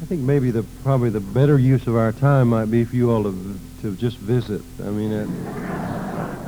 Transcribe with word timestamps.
I 0.00 0.06
think 0.06 0.22
maybe 0.22 0.50
the 0.50 0.62
probably 0.82 1.10
the 1.10 1.20
better 1.20 1.58
use 1.58 1.86
of 1.86 1.94
our 1.94 2.12
time 2.12 2.48
might 2.48 2.70
be 2.70 2.84
for 2.84 2.96
you 2.96 3.10
all 3.10 3.24
to 3.24 3.60
to 3.82 3.94
just 3.96 4.16
visit. 4.16 4.62
I 4.82 4.88
mean, 4.88 5.12
it, 5.12 5.28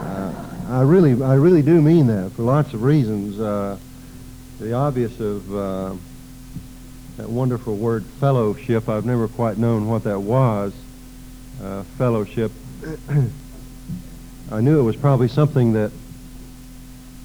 uh, 0.01 0.33
I 0.71 0.81
really 0.81 1.23
I 1.23 1.35
really 1.35 1.61
do 1.61 1.83
mean 1.83 2.07
that 2.07 2.33
for 2.33 2.43
lots 2.43 2.73
of 2.73 2.83
reasons. 2.83 3.39
Uh, 3.39 3.77
the 4.59 4.73
obvious 4.73 5.21
of 5.21 5.55
uh, 5.55 5.95
that 7.19 7.29
wonderful 7.29 7.77
word 7.77 8.07
fellowship. 8.21 8.89
I've 8.89 9.05
never 9.05 9.29
quite 9.29 9.59
known 9.59 9.87
what 9.87 10.05
that 10.05 10.21
was. 10.21 10.73
Uh, 11.63 11.83
fellowship. 11.99 12.53
I 14.51 14.61
knew 14.63 14.81
it 14.81 14.83
was 14.83 14.97
probably 14.97 15.29
something 15.29 15.75
that 15.75 15.93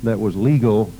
that 0.04 0.20
was 0.20 0.36
legal 0.36 0.91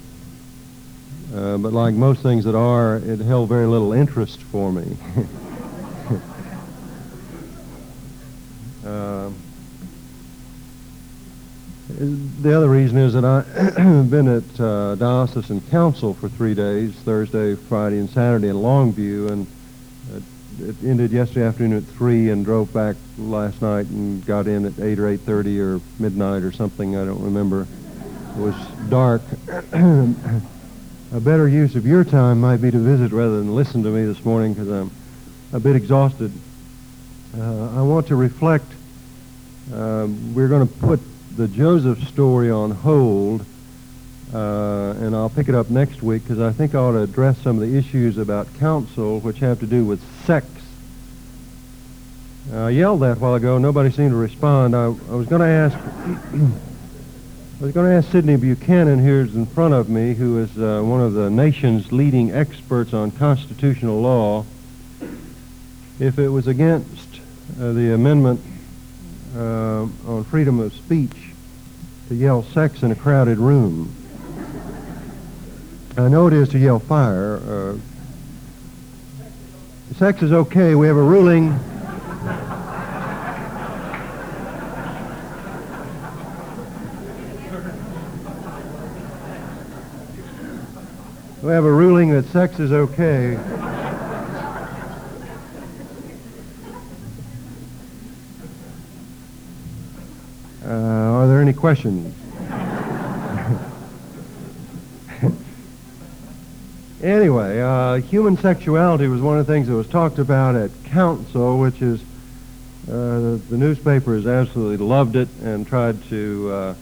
uh, 1.36 1.58
but 1.58 1.74
like 1.74 1.94
most 1.94 2.22
things 2.22 2.46
that 2.46 2.56
are, 2.56 2.98
it 2.98 3.20
held 3.20 3.50
very 3.50 3.68
little 3.68 3.94
interest 3.94 4.42
for 4.44 4.72
me. 4.72 4.98
uh, 8.86 9.30
the 11.90 12.56
other 12.56 12.70
reason 12.70 12.98
is 12.98 13.14
that 13.14 13.26
I've 13.26 13.76
been 14.10 14.28
at 14.28 14.60
uh, 14.60 14.96
diocesan 14.96 15.62
council 15.62 16.14
for 16.14 16.30
three 16.30 16.54
days, 16.54 16.94
Thursday, 16.94 17.56
Friday, 17.56 17.98
and 17.98 18.10
Saturday 18.10 18.50
in 18.50 18.56
Longview, 18.56 19.32
and 19.32 19.48
it 20.60 20.76
ended 20.84 21.12
yesterday 21.12 21.46
afternoon 21.46 21.78
at 21.78 21.96
3 21.96 22.30
and 22.30 22.44
drove 22.44 22.74
back 22.74 22.96
last 23.18 23.62
night 23.62 23.86
and 23.88 24.26
got 24.26 24.48
in 24.48 24.66
at 24.66 24.80
8 24.80 25.00
or 25.00 25.18
8.30 25.18 25.60
or 25.60 25.82
midnight 26.00 26.44
or 26.44 26.52
something, 26.52 26.96
I 26.96 27.06
don't 27.06 27.22
remember. 27.22 27.68
It 28.36 28.40
was 28.40 28.56
dark. 28.90 29.22
a 31.14 31.20
better 31.20 31.48
use 31.48 31.76
of 31.76 31.86
your 31.86 32.04
time 32.04 32.42
might 32.42 32.58
be 32.58 32.70
to 32.70 32.78
visit 32.78 33.12
rather 33.12 33.38
than 33.38 33.56
listen 33.56 33.84
to 33.84 33.90
me 33.90 34.06
this 34.06 34.24
morning 34.26 34.54
because 34.54 34.70
I'm 34.70 34.92
a 35.54 35.60
bit 35.60 35.76
exhausted. 35.76 36.32
Uh, 37.38 37.80
I 37.80 37.82
want 37.82 38.08
to 38.08 38.16
reflect. 38.16 38.66
Uh, 39.74 40.08
we're 40.34 40.50
going 40.50 40.68
to 40.68 40.74
put 40.76 41.00
the 41.36 41.48
Joseph 41.48 42.06
story 42.08 42.52
on 42.52 42.72
hold, 42.72 43.46
uh, 44.34 44.96
and 45.00 45.16
I'll 45.16 45.30
pick 45.30 45.48
it 45.48 45.56
up 45.56 45.70
next 45.70 46.04
week 46.04 46.24
because 46.24 46.40
I 46.40 46.52
think 46.52 46.76
I 46.76 46.80
ought 46.80 46.94
to 46.94 47.02
address 47.02 47.38
some 47.38 47.62
of 47.62 47.70
the 47.70 47.78
issues 47.78 48.18
about 48.18 48.48
counsel 48.60 49.22
which 49.22 49.40
have 49.40 49.60
to 49.62 49.66
do 49.66 49.86
with 49.86 50.02
sex. 50.26 50.46
I 52.54 52.70
yelled 52.70 53.02
that 53.02 53.18
a 53.18 53.20
while 53.20 53.36
ago. 53.36 53.58
Nobody 53.58 53.92
seemed 53.92 54.12
to 54.12 54.18
respond. 54.18 54.76
I, 54.76 54.86
I 54.86 55.16
was 55.16 55.28
going 55.28 55.42
to 55.42 55.48
ask. 55.48 56.58
I 57.60 57.64
was 57.64 57.74
going 57.74 57.90
to 57.90 57.96
ask 57.96 58.12
Sidney 58.12 58.36
Buchanan, 58.36 59.00
who's 59.00 59.36
in 59.36 59.48
front 59.48 59.74
of 59.74 59.90
me, 59.90 60.14
who 60.14 60.38
is 60.38 60.56
uh, 60.60 60.80
one 60.84 61.02
of 61.02 61.14
the 61.14 61.28
nation's 61.32 61.92
leading 61.92 62.32
experts 62.32 62.94
on 62.94 63.10
constitutional 63.10 64.00
law, 64.00 64.46
if 66.00 66.20
it 66.20 66.30
was 66.30 66.46
against 66.46 67.20
uh, 67.60 67.72
the 67.72 67.96
amendment 67.96 68.40
uh, 69.36 69.88
on 70.06 70.24
freedom 70.26 70.60
of 70.60 70.72
speech 70.72 71.32
to 72.10 72.14
yell 72.14 72.44
sex 72.44 72.84
in 72.84 72.92
a 72.92 72.96
crowded 72.96 73.40
room. 73.40 73.92
I 75.98 76.10
know 76.10 76.28
it 76.28 76.34
is 76.34 76.50
to 76.50 76.60
yell 76.60 76.78
fire. 76.78 77.38
Uh, 77.38 77.78
sex 79.96 80.22
is 80.22 80.32
okay. 80.32 80.76
We 80.76 80.86
have 80.86 80.98
a 80.98 81.02
ruling. 81.02 81.60
We 91.48 91.54
have 91.54 91.64
a 91.64 91.72
ruling 91.72 92.12
that 92.12 92.26
sex 92.26 92.60
is 92.60 92.74
okay. 92.74 93.38
Uh, 100.66 100.70
are 100.70 101.28
there 101.30 101.40
any 101.40 101.54
questions? 101.54 102.14
anyway, 107.02 107.62
uh, 107.62 107.96
human 108.02 108.36
sexuality 108.36 109.08
was 109.08 109.22
one 109.22 109.40
of 109.40 109.48
the 109.48 109.54
things 109.54 109.70
that 109.70 109.74
was 109.74 109.88
talked 109.88 110.20
about 110.20 110.58
at 110.58 110.70
council, 110.84 111.60
which 111.60 111.82
is 111.82 112.02
uh, 112.02 112.92
the, 112.92 113.42
the 113.50 113.58
newspapers 113.58 114.28
absolutely 114.28 114.86
loved 114.86 115.16
it 115.16 115.30
and 115.42 115.66
tried 115.66 116.04
to 116.10 116.52
uh, 116.52 116.76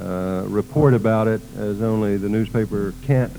uh, 0.00 0.44
report 0.46 0.94
about 0.94 1.28
it 1.28 1.42
as 1.58 1.82
only 1.82 2.16
the 2.16 2.30
newspaper 2.30 2.94
can't 3.02 3.30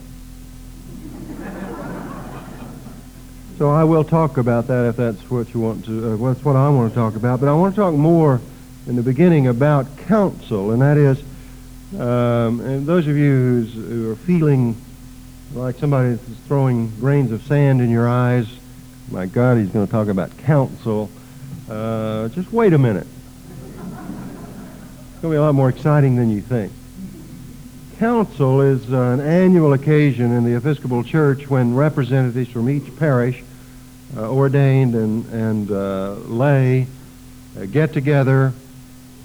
So 3.60 3.70
I 3.70 3.84
will 3.84 4.06
talk 4.06 4.38
about 4.38 4.68
that 4.68 4.88
if 4.88 4.96
that's 4.96 5.30
what 5.30 5.54
you 5.54 5.60
want 5.60 5.84
to, 5.84 6.14
uh, 6.14 6.32
that's 6.32 6.46
what 6.46 6.56
I 6.56 6.70
want 6.70 6.94
to 6.94 6.96
talk 6.96 7.18
about. 7.18 7.42
But 7.42 7.50
I 7.50 7.54
want 7.54 7.76
to 7.76 7.82
talk 7.82 7.94
more 7.94 8.40
in 8.88 8.96
the 8.96 9.04
beginning 9.04 9.48
about 9.48 9.86
counsel, 10.08 10.72
and 10.72 10.82
that 10.82 10.96
is, 10.96 11.20
um, 12.00 12.62
and 12.62 12.88
those 12.88 13.06
of 13.06 13.18
you 13.18 13.64
who 13.64 14.14
are 14.14 14.16
feeling 14.16 14.78
like 15.54 15.76
somebody 15.76 16.12
is 16.12 16.22
throwing 16.48 16.90
grains 17.02 17.34
of 17.34 17.44
sand 17.44 17.82
in 17.82 17.90
your 17.90 18.08
eyes, 18.08 18.48
my 19.12 19.26
God, 19.26 19.58
he's 19.58 19.68
going 19.68 19.86
to 19.86 19.92
talk 19.92 20.08
about 20.08 20.38
counsel. 20.38 21.10
Uh, 21.70 22.30
just 22.30 22.54
wait 22.54 22.72
a 22.72 22.78
minute. 22.78 23.08
It's 23.08 25.22
going 25.22 25.22
to 25.22 25.30
be 25.32 25.36
a 25.36 25.42
lot 25.42 25.54
more 25.54 25.68
exciting 25.68 26.16
than 26.16 26.30
you 26.30 26.40
think 26.40 26.72
council 27.98 28.62
is 28.62 28.90
an 28.94 29.20
annual 29.20 29.74
occasion 29.74 30.32
in 30.32 30.46
the 30.46 30.56
Episcopal 30.56 31.04
Church 31.04 31.50
when 31.50 31.76
representatives 31.76 32.50
from 32.50 32.70
each 32.70 32.96
parish 32.96 33.44
ordained 34.18 34.96
and, 34.96 35.26
and 35.32 35.72
uh, 35.72 36.14
lay 36.28 36.88
uh, 37.58 37.66
get 37.66 37.94
together 37.94 38.54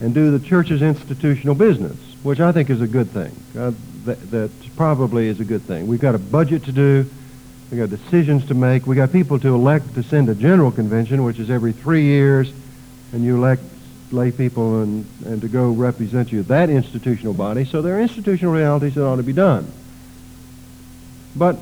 and 0.00 0.14
do 0.14 0.36
the 0.36 0.44
church's 0.44 0.82
institutional 0.82 1.54
business, 1.54 1.96
which 2.22 2.40
I 2.40 2.52
think 2.52 2.70
is 2.70 2.80
a 2.80 2.86
good 2.86 3.10
thing. 3.10 3.32
that, 3.54 4.30
that 4.30 4.50
probably 4.76 5.28
is 5.28 5.40
a 5.40 5.44
good 5.44 5.62
thing. 5.62 5.86
We've 5.86 6.00
got 6.00 6.14
a 6.14 6.18
budget 6.18 6.64
to 6.64 6.72
do. 6.72 7.08
We've 7.70 7.80
got 7.80 7.90
decisions 7.90 8.46
to 8.48 8.54
make. 8.54 8.86
We've 8.86 8.96
got 8.96 9.12
people 9.12 9.38
to 9.40 9.54
elect 9.54 9.94
to 9.94 10.02
send 10.02 10.28
a 10.28 10.34
general 10.34 10.70
convention, 10.70 11.24
which 11.24 11.38
is 11.38 11.50
every 11.50 11.72
three 11.72 12.04
years, 12.04 12.52
and 13.12 13.24
you 13.24 13.36
elect 13.36 13.62
lay 14.10 14.30
people 14.30 14.82
and, 14.82 15.06
and 15.24 15.40
to 15.40 15.48
go 15.48 15.70
represent 15.70 16.30
you 16.30 16.42
that 16.44 16.70
institutional 16.70 17.34
body. 17.34 17.64
So 17.64 17.82
there 17.82 17.96
are 17.96 18.00
institutional 18.00 18.54
realities 18.54 18.94
that 18.94 19.04
ought 19.04 19.16
to 19.16 19.22
be 19.22 19.32
done. 19.32 19.70
But 21.34 21.56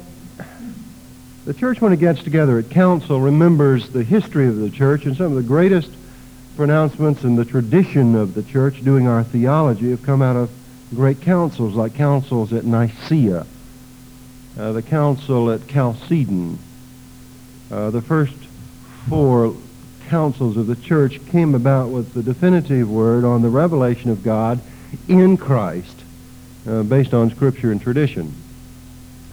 the 1.45 1.55
church, 1.55 1.81
when 1.81 1.93
it 1.93 1.99
gets 1.99 2.23
together 2.23 2.59
at 2.59 2.71
council, 2.71 3.21
remembers 3.21 3.91
the 3.91 4.05
history 4.05 4.47
of 4.47 4.57
the 4.57 4.71
church 4.71 5.07
and 5.07 5.17
some 5.17 5.27
of 5.27 5.35
the 5.35 5.43
greatest 5.43 5.91
pronouncements 6.57 7.25
in 7.25 7.35
the 7.35 7.45
tradition 7.45 8.15
of 8.15 8.35
the 8.35 8.43
church 8.43 8.85
doing 8.85 9.09
our 9.09 9.25
theology 9.25 9.91
have 9.91 10.03
come 10.03 10.23
out 10.23 10.37
of 10.37 10.51
great 10.95 11.21
councils, 11.21 11.75
like 11.75 11.95
councils 11.95 12.53
at 12.53 12.65
Nicaea, 12.65 13.47
uh, 14.59 14.73
the 14.73 14.83
council 14.83 15.51
at 15.51 15.67
Chalcedon. 15.67 16.59
Uh, 17.71 17.91
the 17.91 18.03
first 18.03 18.37
four 19.09 19.57
councils 20.09 20.57
of 20.57 20.67
the 20.69 20.77
church 20.77 21.25
came 21.27 21.55
about 21.55 21.89
with 21.89 22.13
the 22.13 22.23
definitive 22.23 22.89
word 22.89 23.25
on 23.25 23.43
the 23.43 23.49
revelation 23.49 24.11
of 24.11 24.23
God 24.23 24.61
in 25.09 25.37
Christ, 25.37 26.05
uh, 26.69 26.83
based 26.85 27.15
on 27.15 27.31
Scripture 27.31 27.73
and 27.73 27.81
tradition. 27.81 28.33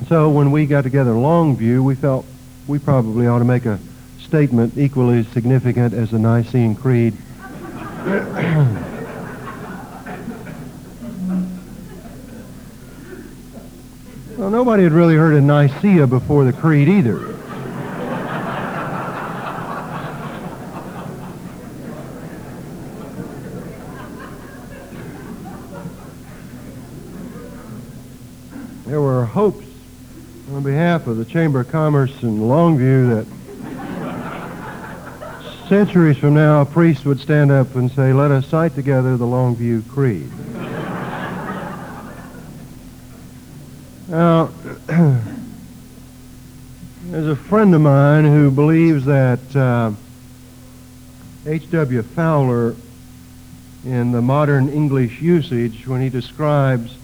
So 0.07 0.29
when 0.29 0.51
we 0.51 0.65
got 0.65 0.83
together 0.83 1.11
Longview, 1.11 1.83
we 1.83 1.95
felt 1.95 2.25
we 2.67 2.79
probably 2.79 3.27
ought 3.27 3.39
to 3.39 3.45
make 3.45 3.65
a 3.65 3.79
statement 4.19 4.77
equally 4.77 5.23
significant 5.23 5.93
as 5.93 6.11
the 6.11 6.19
Nicene 6.19 6.75
Creed. 6.75 7.15
well, 14.37 14.49
nobody 14.49 14.83
had 14.83 14.93
really 14.93 15.15
heard 15.15 15.35
of 15.35 15.43
Nicaea 15.43 16.07
before 16.07 16.45
the 16.45 16.53
Creed 16.53 16.87
either. 16.87 17.35
there 28.85 29.01
were 29.01 29.23
hopes 29.23 29.65
on 30.51 30.63
behalf 30.63 31.05
of 31.05 31.07
the 31.07 31.17
Chamber 31.29 31.59
of 31.59 31.69
Commerce 31.69 32.23
in 32.23 32.39
Longview 32.39 33.23
that 33.23 33.27
centuries 35.67 36.17
from 36.17 36.33
now 36.33 36.61
a 36.61 36.65
priest 36.65 37.05
would 37.05 37.19
stand 37.19 37.51
up 37.51 37.75
and 37.75 37.91
say, 37.91 38.13
let 38.13 38.31
us 38.31 38.47
cite 38.47 38.73
together 38.73 39.15
the 39.15 39.25
Longview 39.25 39.87
Creed. 39.89 40.27
now, 44.07 44.49
there's 47.03 47.27
a 47.27 47.35
friend 47.35 47.75
of 47.75 47.81
mine 47.81 48.25
who 48.25 48.49
believes 48.49 49.05
that 49.05 49.95
H.W. 51.45 51.99
Uh, 51.99 52.03
Fowler, 52.03 52.75
in 53.85 54.11
the 54.13 54.23
modern 54.23 54.67
English 54.67 55.21
usage, 55.21 55.85
when 55.85 56.01
he 56.01 56.09
describes 56.09 56.97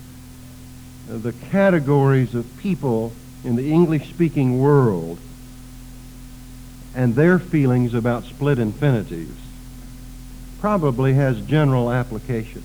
the 1.07 1.31
categories 1.51 2.33
of 2.33 2.57
people 2.57 3.13
in 3.45 3.55
the 3.55 3.71
English-speaking 3.71 4.59
world 4.59 5.19
and 6.95 7.15
their 7.15 7.37
feelings 7.37 7.93
about 7.93 8.23
split 8.23 8.57
infinitives 8.57 9.39
probably 10.59 11.13
has 11.13 11.39
general 11.41 11.91
application. 11.91 12.63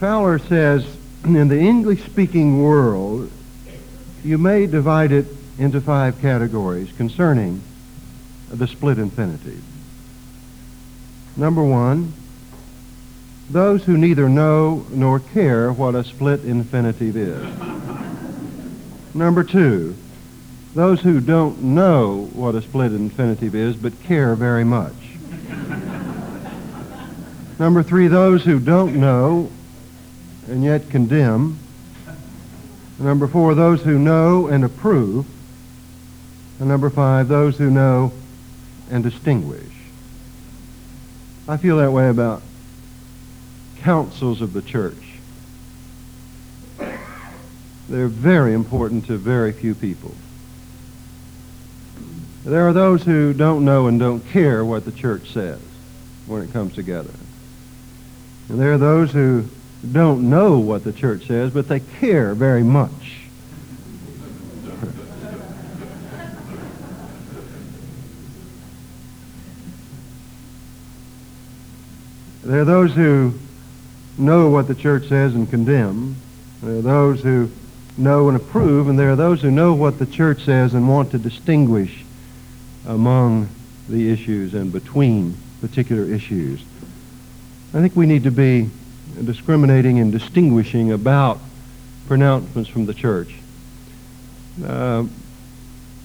Fowler 0.00 0.38
says, 0.38 0.84
in 1.24 1.48
the 1.48 1.58
English-speaking 1.58 2.62
world, 2.62 3.30
you 4.24 4.38
may 4.38 4.66
divide 4.66 5.12
it 5.12 5.26
into 5.58 5.80
five 5.80 6.20
categories 6.20 6.90
concerning 6.96 7.62
the 8.50 8.66
split 8.66 8.98
infinitive. 8.98 9.62
Number 11.36 11.62
one, 11.62 12.12
those 13.50 13.84
who 13.84 13.98
neither 13.98 14.28
know 14.28 14.86
nor 14.90 15.20
care 15.20 15.72
what 15.72 15.94
a 15.94 16.02
split 16.02 16.44
infinitive 16.44 17.16
is. 17.16 17.83
Number 19.14 19.44
two, 19.44 19.94
those 20.74 21.00
who 21.00 21.20
don't 21.20 21.62
know 21.62 22.28
what 22.32 22.56
a 22.56 22.62
split 22.62 22.90
infinitive 22.90 23.54
is 23.54 23.76
but 23.76 24.02
care 24.02 24.34
very 24.34 24.64
much. 24.64 24.92
Number 27.60 27.84
three, 27.84 28.08
those 28.08 28.44
who 28.44 28.58
don't 28.58 28.96
know 28.96 29.50
and 30.48 30.64
yet 30.64 30.90
condemn. 30.90 31.58
Number 32.98 33.28
four, 33.28 33.54
those 33.54 33.82
who 33.82 33.98
know 33.98 34.48
and 34.48 34.64
approve. 34.64 35.26
And 36.58 36.68
number 36.68 36.90
five, 36.90 37.28
those 37.28 37.56
who 37.56 37.70
know 37.70 38.12
and 38.90 39.04
distinguish. 39.04 39.72
I 41.46 41.56
feel 41.56 41.76
that 41.76 41.92
way 41.92 42.08
about 42.08 42.42
councils 43.78 44.40
of 44.40 44.52
the 44.52 44.62
church. 44.62 45.03
They're 47.88 48.08
very 48.08 48.54
important 48.54 49.06
to 49.06 49.16
very 49.16 49.52
few 49.52 49.74
people. 49.74 50.14
There 52.44 52.66
are 52.68 52.72
those 52.72 53.02
who 53.02 53.32
don't 53.32 53.64
know 53.64 53.86
and 53.86 53.98
don't 53.98 54.20
care 54.28 54.64
what 54.64 54.84
the 54.84 54.92
church 54.92 55.32
says 55.32 55.60
when 56.26 56.42
it 56.42 56.52
comes 56.52 56.74
together. 56.74 57.12
And 58.48 58.60
there 58.60 58.72
are 58.72 58.78
those 58.78 59.12
who 59.12 59.46
don't 59.90 60.28
know 60.28 60.58
what 60.58 60.84
the 60.84 60.92
church 60.92 61.26
says, 61.26 61.52
but 61.52 61.68
they 61.68 61.80
care 61.80 62.34
very 62.34 62.62
much. 62.62 63.20
there 72.42 72.60
are 72.60 72.64
those 72.64 72.92
who 72.94 73.34
know 74.18 74.50
what 74.50 74.68
the 74.68 74.74
church 74.74 75.08
says 75.08 75.34
and 75.34 75.48
condemn. 75.48 76.16
There 76.62 76.78
are 76.78 76.82
those 76.82 77.22
who 77.22 77.50
know 77.96 78.28
and 78.28 78.36
approve, 78.36 78.88
and 78.88 78.98
there 78.98 79.10
are 79.10 79.16
those 79.16 79.42
who 79.42 79.50
know 79.50 79.74
what 79.74 79.98
the 79.98 80.06
church 80.06 80.44
says 80.44 80.74
and 80.74 80.88
want 80.88 81.10
to 81.12 81.18
distinguish 81.18 82.04
among 82.86 83.48
the 83.88 84.10
issues 84.10 84.54
and 84.54 84.72
between 84.72 85.36
particular 85.60 86.04
issues. 86.04 86.60
I 87.72 87.80
think 87.80 87.96
we 87.96 88.06
need 88.06 88.24
to 88.24 88.30
be 88.30 88.70
discriminating 89.24 89.98
and 89.98 90.10
distinguishing 90.10 90.92
about 90.92 91.38
pronouncements 92.06 92.68
from 92.68 92.86
the 92.86 92.94
church. 92.94 93.34
Uh, 94.64 95.04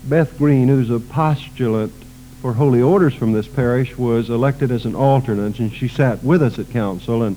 Beth 0.06 0.38
Green, 0.38 0.68
who's 0.68 0.90
a 0.90 1.00
postulant 1.00 1.94
for 2.42 2.54
holy 2.54 2.82
orders 2.82 3.14
from 3.14 3.34
this 3.34 3.48
parish, 3.48 3.98
was 3.98 4.30
elected 4.30 4.72
as 4.72 4.86
an 4.86 4.96
alternate, 4.96 5.60
and 5.60 5.74
she 5.74 5.88
sat 5.88 6.24
with 6.24 6.42
us 6.42 6.58
at 6.58 6.70
council. 6.70 7.24
And 7.24 7.36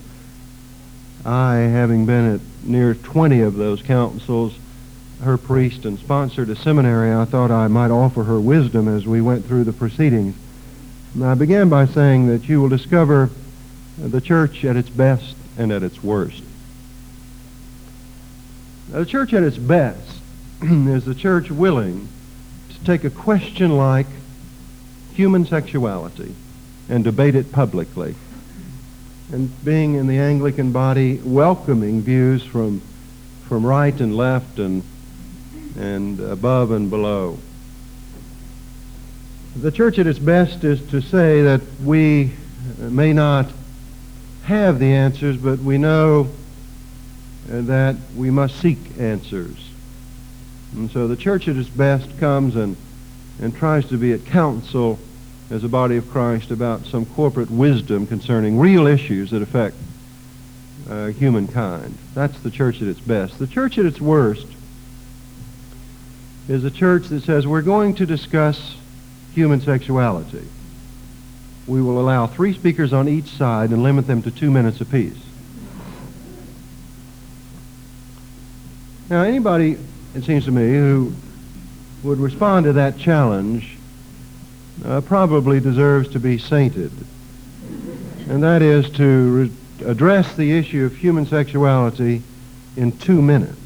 I, 1.25 1.57
having 1.57 2.07
been 2.07 2.35
at 2.35 2.41
near 2.65 2.95
20 2.95 3.41
of 3.41 3.55
those 3.55 3.81
councils, 3.83 4.55
her 5.23 5.39
priest 5.39 5.85
and 5.85 5.99
sponsored 5.99 6.51
a 6.51 6.57
seminary, 6.57 7.13
I 7.13 7.25
thought 7.25 7.51
I 7.51 7.69
might 7.69 7.91
offer 7.91 8.25
her 8.25 8.41
wisdom 8.41 8.89
as 8.89 9.07
we 9.07 9.21
went 9.21 9.47
through 9.47 9.65
the 9.65 9.73
proceedings. 9.73 10.35
And 11.15 11.25
I 11.25 11.35
began 11.35 11.69
by 11.69 11.87
saying 11.87 12.27
that 12.27 12.49
you 12.49 12.61
will 12.61 12.69
discover 12.69 13.31
the 13.99 14.21
church 14.21 14.65
at 14.65 14.77
its 14.77 14.89
best 14.89 15.37
and 15.57 15.71
at 15.71 15.83
its 15.83 16.03
worst. 16.03 16.43
Now, 18.91 19.01
the 19.01 19.07
church 19.07 19.33
at 19.33 19.43
its 19.43 19.59
best 19.59 20.19
is 20.63 21.05
the 21.05 21.15
church 21.15 21.51
willing 21.51 22.09
to 22.71 22.85
take 22.85 23.05
a 23.05 23.11
question 23.11 23.77
like 23.77 24.07
human 25.15 25.47
sexuality 25.47 26.35
and 26.89 27.05
debate 27.05 27.37
it 27.37 27.53
publicly. 27.53 28.17
And 29.33 29.65
being 29.65 29.95
in 29.95 30.09
the 30.09 30.19
Anglican 30.19 30.73
body, 30.73 31.19
welcoming 31.25 32.03
views 32.03 32.45
from, 32.45 32.83
from 33.49 33.65
right 33.65 33.99
and 33.99 34.15
left 34.15 34.59
and, 34.59 34.83
and 35.75 36.21
above 36.21 36.71
and 36.71 36.91
below. 36.91 37.39
The 39.57 39.73
church 39.73 39.99
at 39.99 40.07
its 40.07 40.19
best 40.19 40.65
is 40.65 40.87
to 40.91 41.01
say 41.01 41.41
that 41.43 41.63
we 41.83 42.35
may 42.79 43.15
not 43.15 43.47
have 44.45 44.79
the 44.79 44.93
answers, 44.93 45.39
but 45.39 45.61
we 45.61 45.79
know 45.79 46.29
uh, 47.51 47.63
that 47.63 47.97
we 48.15 48.31
must 48.31 48.61
seek 48.61 48.79
answers. 48.99 49.71
And 50.75 50.91
so 50.91 51.09
the 51.09 51.17
church 51.17 51.49
at 51.49 51.57
its 51.57 51.71
best 51.71 52.19
comes 52.19 52.55
and, 52.55 52.77
and 53.41 53.57
tries 53.57 53.89
to 53.89 53.97
be 53.97 54.13
at 54.13 54.27
counsel 54.27 54.99
as 55.53 55.63
a 55.63 55.69
body 55.69 55.97
of 55.97 56.11
Christ 56.11 56.51
about 56.51 56.87
some 56.87 57.07
corporate 57.07 57.51
wisdom 57.51 58.07
concerning 58.07 58.59
real 58.59 58.87
issues 58.87 59.31
that 59.31 59.43
affect 59.43 59.77
uh, 60.89 61.07
humankind. 61.09 61.97
That's 62.15 62.39
the 62.41 62.51
church 62.51 62.83
at 62.83 62.89
its 62.89 63.01
best. 63.01 63.39
The 63.39 63.47
church 63.47 63.79
at 63.79 63.87
its 63.87 64.01
worst 64.01 64.47
is 66.49 66.65
a 66.65 66.71
church 66.71 67.09
that 67.09 67.23
says 67.23 67.47
we're 67.47 67.63
going 67.63 67.95
to 67.97 68.07
discuss 68.07 68.77
human 69.35 69.61
sexuality 69.61 70.49
we 71.67 71.81
will 71.81 72.01
allow 72.01 72.27
three 72.27 72.53
speakers 72.55 72.93
on 72.93 73.09
each 73.09 73.27
side 73.27 73.71
and 73.71 73.83
limit 73.83 74.07
them 74.07 74.23
to 74.23 74.31
two 74.31 74.51
minutes 74.51 74.81
apiece. 74.81 75.17
Now, 79.09 79.23
anybody, 79.23 79.79
it 80.15 80.25
seems 80.25 80.47
to 80.47 80.51
me, 80.51 80.73
who 80.73 81.13
would 82.03 82.19
respond 82.19 82.65
to 82.65 82.73
that 82.75 82.99
challenge 82.99 83.77
uh, 84.85 85.01
probably 85.03 85.61
deserves 85.61 86.09
to 86.11 86.21
be 86.21 86.39
sainted. 86.39 86.93
And 88.29 88.43
that 88.43 88.63
is 88.63 88.91
to 88.91 89.51
re- 89.83 89.87
address 89.87 90.35
the 90.35 90.57
issue 90.57 90.85
of 90.85 90.97
human 90.97 91.27
sexuality 91.27 92.23
in 92.77 92.93
two 92.99 93.21
minutes. 93.21 93.59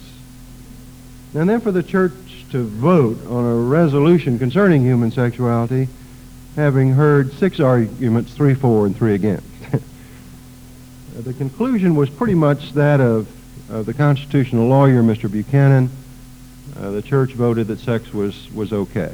And 1.35 1.49
then 1.49 1.61
for 1.61 1.71
the 1.71 1.83
church 1.83 2.13
to 2.51 2.65
vote 2.65 3.25
on 3.27 3.45
a 3.45 3.55
resolution 3.55 4.39
concerning 4.39 4.83
human 4.83 5.11
sexuality 5.11 5.89
having 6.57 6.93
heard 6.93 7.33
six 7.35 7.61
arguments, 7.61 8.33
three 8.33 8.55
for 8.55 8.87
and 8.87 8.97
three 8.97 9.15
against. 9.15 9.47
the 11.15 11.35
conclusion 11.35 11.95
was 11.95 12.09
pretty 12.09 12.35
much 12.35 12.73
that 12.73 13.01
of, 13.01 13.29
the 13.69 13.93
constitutional 13.93 14.69
lawyer, 14.69 15.03
Mr. 15.03 15.31
Buchanan. 15.31 15.91
Uh, 16.79 16.91
the 16.93 17.03
church 17.03 17.33
voted 17.33 17.67
that 17.67 17.81
sex 17.81 18.13
was, 18.13 18.51
was 18.53 18.73
okay. 18.73 19.13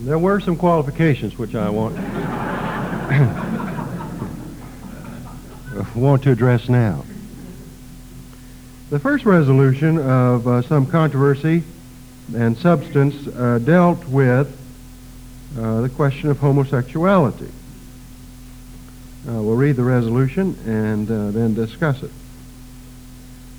There 0.00 0.18
were 0.18 0.38
some 0.38 0.56
qualifications 0.56 1.36
which 1.36 1.56
I 1.56 1.68
want 1.70 1.96
want 5.96 6.22
to 6.22 6.30
address 6.30 6.68
now. 6.68 7.04
The 8.90 9.00
first 9.00 9.24
resolution 9.24 9.98
of 9.98 10.46
uh, 10.46 10.62
some 10.62 10.86
controversy 10.86 11.64
and 12.34 12.56
substance 12.56 13.26
uh, 13.26 13.58
dealt 13.58 14.06
with 14.06 14.56
uh, 15.58 15.80
the 15.80 15.88
question 15.88 16.30
of 16.30 16.38
homosexuality. 16.38 17.50
Uh, 19.28 19.42
we'll 19.42 19.56
read 19.56 19.74
the 19.74 19.82
resolution 19.82 20.56
and 20.64 21.10
uh, 21.10 21.32
then 21.32 21.54
discuss 21.54 22.04
it. 22.04 22.12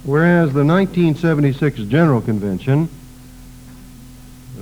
Whereas 0.03 0.53
the 0.53 0.63
1976 0.63 1.81
General 1.81 2.21
Convention, 2.21 2.87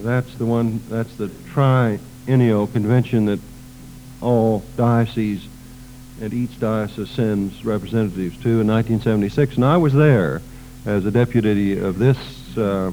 that's 0.03 0.33
the 0.35 0.45
one, 0.45 0.81
that's 0.89 1.15
the 1.15 1.29
triennial 1.49 2.67
convention 2.67 3.25
that 3.25 3.39
all 4.21 4.63
dioceses 4.75 5.47
and 6.19 6.33
each 6.33 6.59
diocese 6.59 7.09
sends 7.09 7.63
representatives 7.63 8.35
to 8.41 8.61
in 8.61 8.67
1976, 8.67 9.55
and 9.55 9.65
I 9.65 9.77
was 9.77 9.93
there 9.93 10.41
as 10.85 11.05
a 11.05 11.11
deputy 11.11 11.77
of 11.77 11.99
this 11.99 12.17
uh, 12.57 12.91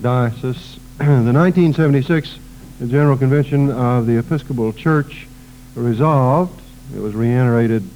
diocese. 0.00 0.78
the 0.98 1.32
1976 1.32 2.38
General 2.86 3.16
Convention 3.16 3.70
of 3.70 4.06
the 4.06 4.16
Episcopal 4.18 4.72
Church 4.72 5.26
resolved, 5.74 6.60
it 6.94 7.00
was 7.00 7.14
reiterated 7.14 7.88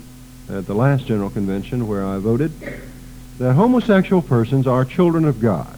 at 0.51 0.67
the 0.67 0.75
last 0.75 1.07
General 1.07 1.31
Convention 1.31 1.87
where 1.89 2.05
I 2.05 2.19
voted, 2.19 2.53
that 3.39 3.55
homosexual 3.55 4.21
persons 4.21 4.67
are 4.67 4.85
children 4.85 5.25
of 5.25 5.41
God 5.41 5.78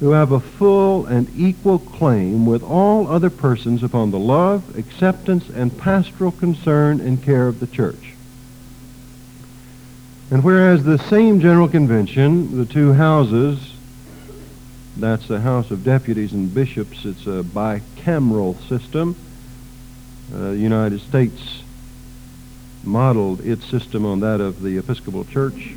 who 0.00 0.10
have 0.10 0.32
a 0.32 0.40
full 0.40 1.06
and 1.06 1.28
equal 1.36 1.78
claim 1.78 2.46
with 2.46 2.62
all 2.62 3.06
other 3.08 3.30
persons 3.30 3.82
upon 3.82 4.10
the 4.10 4.18
love, 4.18 4.76
acceptance, 4.76 5.48
and 5.48 5.76
pastoral 5.78 6.32
concern 6.32 7.00
and 7.00 7.22
care 7.22 7.46
of 7.46 7.60
the 7.60 7.66
church. 7.66 8.12
And 10.30 10.42
whereas 10.42 10.84
the 10.84 10.98
same 10.98 11.40
General 11.40 11.68
Convention, 11.68 12.56
the 12.58 12.64
two 12.64 12.92
houses 12.94 13.74
That's 14.96 15.26
the 15.26 15.40
House 15.40 15.70
of 15.70 15.82
Deputies 15.82 16.32
and 16.32 16.54
Bishops. 16.54 17.04
It's 17.04 17.26
a 17.26 17.42
bicameral 17.42 18.56
system. 18.68 19.16
Uh, 20.32 20.50
the 20.50 20.56
United 20.56 21.00
States 21.00 21.62
modeled 22.84 23.40
its 23.40 23.64
system 23.66 24.06
on 24.06 24.20
that 24.20 24.40
of 24.40 24.62
the 24.62 24.78
Episcopal 24.78 25.24
Church. 25.24 25.74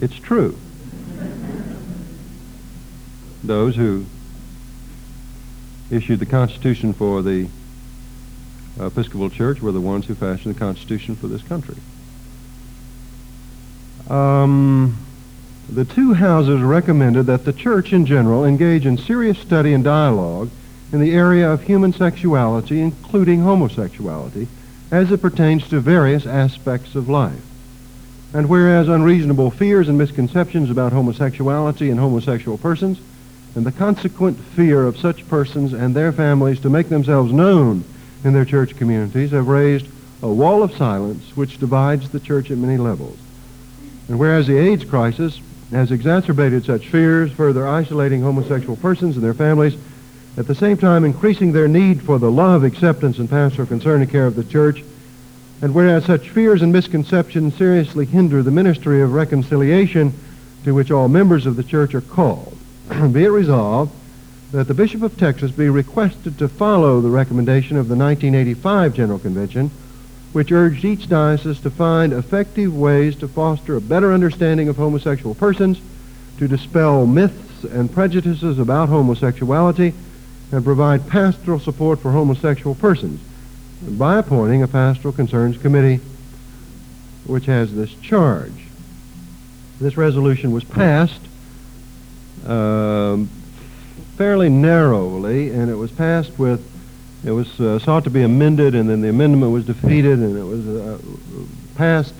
It's 0.00 0.16
true. 0.16 0.56
Those 3.42 3.76
who 3.76 4.04
issued 5.90 6.20
the 6.20 6.26
Constitution 6.26 6.92
for 6.92 7.22
the 7.22 7.48
Episcopal 8.80 9.30
Church 9.30 9.60
were 9.60 9.72
the 9.72 9.80
ones 9.80 10.06
who 10.06 10.14
fashioned 10.14 10.54
the 10.54 10.58
Constitution 10.58 11.16
for 11.16 11.26
this 11.26 11.42
country. 11.42 11.76
Um, 14.08 14.96
the 15.68 15.84
two 15.84 16.14
houses 16.14 16.62
recommended 16.62 17.26
that 17.26 17.44
the 17.44 17.52
church 17.52 17.92
in 17.92 18.06
general 18.06 18.44
engage 18.44 18.86
in 18.86 18.96
serious 18.96 19.38
study 19.38 19.74
and 19.74 19.84
dialogue 19.84 20.50
in 20.92 21.00
the 21.00 21.12
area 21.12 21.50
of 21.50 21.62
human 21.62 21.92
sexuality, 21.92 22.80
including 22.80 23.42
homosexuality, 23.42 24.48
as 24.90 25.10
it 25.12 25.20
pertains 25.20 25.68
to 25.68 25.80
various 25.80 26.26
aspects 26.26 26.94
of 26.94 27.08
life. 27.08 27.42
And 28.34 28.48
whereas 28.48 28.88
unreasonable 28.88 29.50
fears 29.50 29.88
and 29.88 29.96
misconceptions 29.96 30.70
about 30.70 30.92
homosexuality 30.92 31.90
and 31.90 31.98
homosexual 31.98 32.58
persons, 32.58 32.98
and 33.54 33.64
the 33.64 33.72
consequent 33.72 34.38
fear 34.38 34.86
of 34.86 34.98
such 34.98 35.26
persons 35.28 35.72
and 35.72 35.94
their 35.94 36.12
families 36.12 36.60
to 36.60 36.70
make 36.70 36.88
themselves 36.88 37.32
known 37.32 37.84
in 38.24 38.34
their 38.34 38.44
church 38.44 38.76
communities, 38.76 39.30
have 39.30 39.48
raised 39.48 39.86
a 40.22 40.28
wall 40.28 40.62
of 40.62 40.76
silence 40.76 41.36
which 41.36 41.58
divides 41.58 42.10
the 42.10 42.20
church 42.20 42.50
at 42.50 42.58
many 42.58 42.76
levels. 42.76 43.18
And 44.08 44.18
whereas 44.18 44.46
the 44.46 44.58
AIDS 44.58 44.84
crisis 44.84 45.40
has 45.70 45.90
exacerbated 45.90 46.64
such 46.64 46.88
fears, 46.88 47.30
further 47.32 47.66
isolating 47.66 48.22
homosexual 48.22 48.76
persons 48.76 49.16
and 49.16 49.24
their 49.24 49.34
families, 49.34 49.76
at 50.36 50.46
the 50.46 50.54
same 50.54 50.76
time 50.76 51.04
increasing 51.04 51.52
their 51.52 51.68
need 51.68 52.02
for 52.02 52.18
the 52.18 52.30
love, 52.30 52.64
acceptance, 52.64 53.18
and 53.18 53.28
pastoral 53.28 53.66
concern 53.66 54.02
and 54.02 54.10
care 54.10 54.26
of 54.26 54.36
the 54.36 54.44
church. 54.44 54.84
And 55.60 55.74
whereas 55.74 56.04
such 56.04 56.30
fears 56.30 56.62
and 56.62 56.72
misconceptions 56.72 57.56
seriously 57.56 58.06
hinder 58.06 58.42
the 58.42 58.50
ministry 58.50 59.02
of 59.02 59.12
reconciliation 59.12 60.12
to 60.64 60.74
which 60.74 60.90
all 60.90 61.08
members 61.08 61.46
of 61.46 61.56
the 61.56 61.64
church 61.64 61.94
are 61.94 62.00
called, 62.00 62.56
be 63.12 63.24
it 63.24 63.28
resolved 63.28 63.92
that 64.52 64.68
the 64.68 64.74
Bishop 64.74 65.02
of 65.02 65.16
Texas 65.16 65.50
be 65.50 65.68
requested 65.68 66.38
to 66.38 66.48
follow 66.48 67.00
the 67.00 67.10
recommendation 67.10 67.76
of 67.76 67.88
the 67.88 67.96
1985 67.96 68.94
General 68.94 69.18
Convention 69.18 69.70
which 70.32 70.52
urged 70.52 70.84
each 70.84 71.08
diocese 71.08 71.60
to 71.60 71.70
find 71.70 72.12
effective 72.12 72.76
ways 72.76 73.16
to 73.16 73.28
foster 73.28 73.76
a 73.76 73.80
better 73.80 74.12
understanding 74.12 74.68
of 74.68 74.76
homosexual 74.76 75.34
persons, 75.34 75.80
to 76.38 76.46
dispel 76.46 77.06
myths 77.06 77.64
and 77.64 77.90
prejudices 77.92 78.58
about 78.58 78.88
homosexuality, 78.88 79.94
and 80.52 80.64
provide 80.64 81.08
pastoral 81.08 81.58
support 81.58 82.00
for 82.00 82.12
homosexual 82.12 82.74
persons 82.74 83.20
by 83.82 84.18
appointing 84.18 84.62
a 84.62 84.68
pastoral 84.68 85.12
concerns 85.12 85.56
committee 85.58 86.00
which 87.26 87.46
has 87.46 87.74
this 87.74 87.92
charge. 87.94 88.52
This 89.80 89.96
resolution 89.96 90.50
was 90.50 90.64
passed 90.64 91.20
uh, 92.46 93.18
fairly 94.16 94.48
narrowly, 94.48 95.50
and 95.50 95.70
it 95.70 95.76
was 95.76 95.92
passed 95.92 96.38
with 96.38 96.64
it 97.24 97.32
was 97.32 97.60
uh, 97.60 97.78
sought 97.80 98.04
to 98.04 98.10
be 98.10 98.22
amended, 98.22 98.74
and 98.74 98.88
then 98.88 99.00
the 99.00 99.08
amendment 99.08 99.52
was 99.52 99.66
defeated, 99.66 100.20
and 100.20 100.38
it 100.38 100.44
was 100.44 100.68
uh, 100.68 100.98
passed 101.74 102.14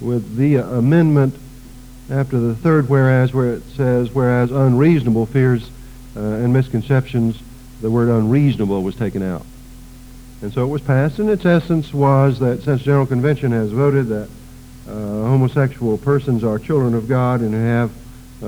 with 0.00 0.36
the 0.36 0.56
amendment 0.56 1.34
after 2.10 2.38
the 2.38 2.54
third 2.56 2.88
whereas, 2.88 3.32
where 3.32 3.54
it 3.54 3.62
says, 3.76 4.12
whereas 4.12 4.50
unreasonable 4.50 5.26
fears 5.26 5.70
uh, 6.16 6.20
and 6.20 6.52
misconceptions, 6.52 7.40
the 7.80 7.90
word 7.90 8.08
unreasonable 8.08 8.82
was 8.82 8.96
taken 8.96 9.22
out. 9.22 9.46
And 10.44 10.52
so 10.52 10.62
it 10.62 10.68
was 10.68 10.82
passed, 10.82 11.20
and 11.20 11.30
its 11.30 11.46
essence 11.46 11.94
was 11.94 12.38
that 12.40 12.62
since 12.62 12.82
General 12.82 13.06
Convention 13.06 13.50
has 13.52 13.72
voted 13.72 14.08
that 14.08 14.28
uh, 14.86 14.92
homosexual 14.92 15.96
persons 15.96 16.44
are 16.44 16.58
children 16.58 16.92
of 16.92 17.08
God 17.08 17.40
and 17.40 17.54
have 17.54 17.90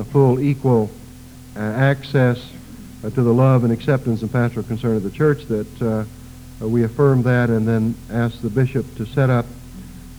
full 0.09 0.39
equal 0.39 0.91
uh, 1.57 1.61
access 1.61 2.53
uh, 3.03 3.09
to 3.09 3.23
the 3.23 3.33
love 3.33 3.65
and 3.65 3.73
acceptance 3.73 4.21
and 4.21 4.31
pastoral 4.31 4.67
concern 4.67 4.97
of 4.97 5.05
the 5.05 5.11
church 5.11 5.47
that 5.47 5.83
uh, 5.83 6.05
uh, 6.63 6.69
we 6.69 6.85
affirm 6.85 7.23
that 7.23 7.49
and 7.49 7.67
then 7.67 7.95
ask 8.11 8.43
the 8.43 8.51
bishop 8.51 8.95
to 8.97 9.07
set 9.07 9.31
up 9.31 9.47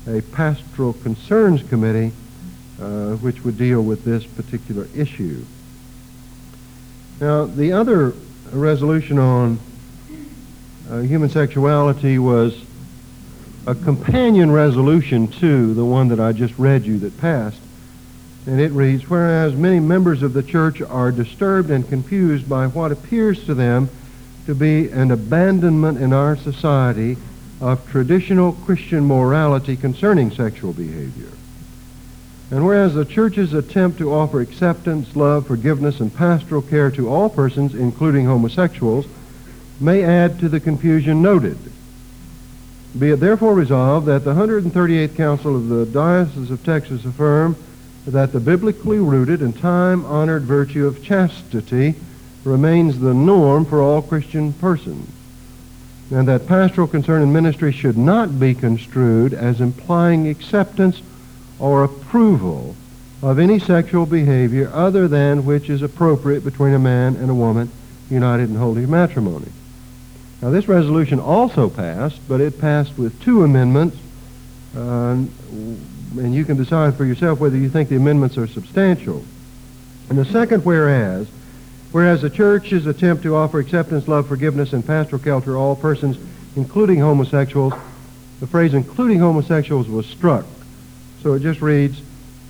a 0.08 0.22
pastoral 0.32 0.94
concerns 0.94 1.62
committee 1.62 2.12
which 3.22 3.44
would 3.44 3.60
deal 3.60 3.84
with 3.84 4.04
this 4.04 4.26
particular 4.26 4.88
issue. 4.96 5.46
Now, 7.22 7.46
the 7.46 7.72
other 7.72 8.16
resolution 8.52 9.20
on 9.20 9.60
uh, 10.90 11.00
human 11.00 11.30
sexuality 11.30 12.18
was 12.18 12.58
a 13.66 13.76
companion 13.76 14.52
resolution 14.52 15.28
to 15.28 15.74
the 15.74 15.84
one 15.84 16.08
that 16.08 16.20
I 16.20 16.32
just 16.32 16.58
read 16.58 16.86
you 16.86 17.00
that 17.00 17.18
passed. 17.20 17.60
And 18.46 18.62
it 18.62 18.72
reads, 18.72 19.10
Whereas 19.10 19.54
many 19.54 19.82
members 19.82 20.24
of 20.24 20.34
the 20.34 20.44
church 20.44 20.82
are 20.82 21.12
disturbed 21.12 21.70
and 21.70 21.88
confused 21.88 22.48
by 22.48 22.68
what 22.68 22.94
appears 22.94 23.46
to 23.46 23.54
them 23.54 23.90
to 24.46 24.56
be 24.56 24.88
an 24.90 25.12
abandonment 25.12 25.98
in 25.98 26.14
our 26.14 26.38
society 26.38 27.18
of 27.60 27.86
traditional 27.90 28.54
Christian 28.54 29.06
morality 29.06 29.76
concerning 29.76 30.32
sexual 30.32 30.72
behavior. 30.72 31.32
And 32.50 32.66
whereas 32.66 32.94
the 32.94 33.04
church's 33.04 33.54
attempt 33.54 33.98
to 33.98 34.14
offer 34.14 34.40
acceptance, 34.40 35.18
love, 35.18 35.48
forgiveness, 35.48 36.00
and 36.00 36.16
pastoral 36.16 36.62
care 36.62 36.90
to 36.92 37.10
all 37.10 37.30
persons, 37.30 37.76
including 37.76 38.26
homosexuals, 38.26 39.06
may 39.80 40.04
add 40.04 40.40
to 40.40 40.50
the 40.50 40.60
confusion 40.60 41.22
noted. 41.22 41.58
Be 42.98 43.12
it 43.12 43.20
therefore 43.20 43.54
resolved 43.54 44.08
that 44.08 44.24
the 44.24 44.34
138th 44.34 45.16
Council 45.16 45.56
of 45.56 45.70
the 45.70 45.86
Diocese 45.86 46.50
of 46.50 46.64
Texas 46.64 47.06
affirm 47.06 47.56
that 48.08 48.32
the 48.32 48.40
biblically 48.40 48.98
rooted 48.98 49.42
and 49.42 49.58
time-honored 49.58 50.44
virtue 50.44 50.88
of 50.88 51.04
chastity 51.04 51.96
remains 52.44 53.00
the 53.00 53.14
norm 53.14 53.66
for 53.66 53.82
all 53.82 54.02
Christian 54.02 54.54
persons, 54.54 55.10
and 56.10 56.28
that 56.28 56.48
pastoral 56.48 56.88
concern 56.88 57.22
and 57.22 57.34
ministry 57.34 57.72
should 57.72 57.98
not 57.98 58.40
be 58.40 58.56
construed 58.56 59.34
as 59.34 59.60
implying 59.60 60.28
acceptance 60.28 61.02
or 61.60 61.84
approval 61.84 62.76
of 63.22 63.40
any 63.40 63.60
sexual 63.60 64.06
behavior 64.06 64.72
other 64.74 65.08
than 65.08 65.44
which 65.46 65.70
is 65.70 65.82
appropriate 65.82 66.44
between 66.44 66.74
a 66.74 66.80
man 66.80 67.16
and 67.16 67.30
a 67.30 67.36
woman 67.36 67.70
united 68.10 68.50
in 68.50 68.56
holy 68.56 68.86
matrimony. 68.86 69.52
Now, 70.42 70.52
this 70.52 70.68
resolution 70.68 71.20
also 71.20 71.70
passed, 71.70 72.20
but 72.28 72.42
it 72.42 72.60
passed 72.60 72.98
with 72.98 73.20
two 73.22 73.44
amendments. 73.44 73.98
Uh, 74.76 75.24
and 76.16 76.34
you 76.34 76.46
can 76.46 76.58
decide 76.58 76.96
for 76.96 77.06
yourself 77.06 77.40
whether 77.40 77.58
you 77.58 77.70
think 77.70 77.90
the 77.90 77.96
amendments 77.96 78.38
are 78.38 78.48
substantial. 78.48 79.24
And 80.10 80.18
the 80.18 80.26
second 80.26 80.64
whereas, 80.64 81.28
whereas 81.92 82.22
the 82.22 82.30
church's 82.30 82.86
attempt 82.86 83.24
to 83.24 83.36
offer 83.36 83.60
acceptance, 83.60 84.08
love, 84.08 84.28
forgiveness, 84.28 84.74
and 84.74 84.86
pastoral 84.86 85.22
care 85.22 85.42
to 85.42 85.56
all 85.56 85.76
persons, 85.76 86.18
including 86.56 87.00
homosexuals, 87.00 87.74
the 88.40 88.48
phrase 88.48 88.74
including 88.74 89.20
homosexuals 89.20 89.88
was 89.88 90.06
struck. 90.06 90.46
So 91.24 91.34
it 91.34 91.42
just 91.42 91.62
reads, 91.62 92.02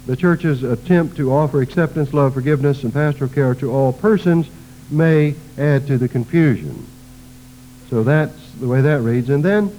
the 0.05 0.15
church's 0.15 0.63
attempt 0.63 1.17
to 1.17 1.33
offer 1.33 1.61
acceptance, 1.61 2.13
love, 2.13 2.33
forgiveness, 2.33 2.83
and 2.83 2.93
pastoral 2.93 3.29
care 3.29 3.55
to 3.55 3.71
all 3.71 3.93
persons 3.93 4.47
may 4.89 5.35
add 5.57 5.87
to 5.87 5.97
the 5.97 6.07
confusion. 6.07 6.85
So 7.89 8.03
that's 8.03 8.51
the 8.53 8.67
way 8.67 8.81
that 8.81 9.01
reads. 9.01 9.29
And 9.29 9.43
then 9.43 9.75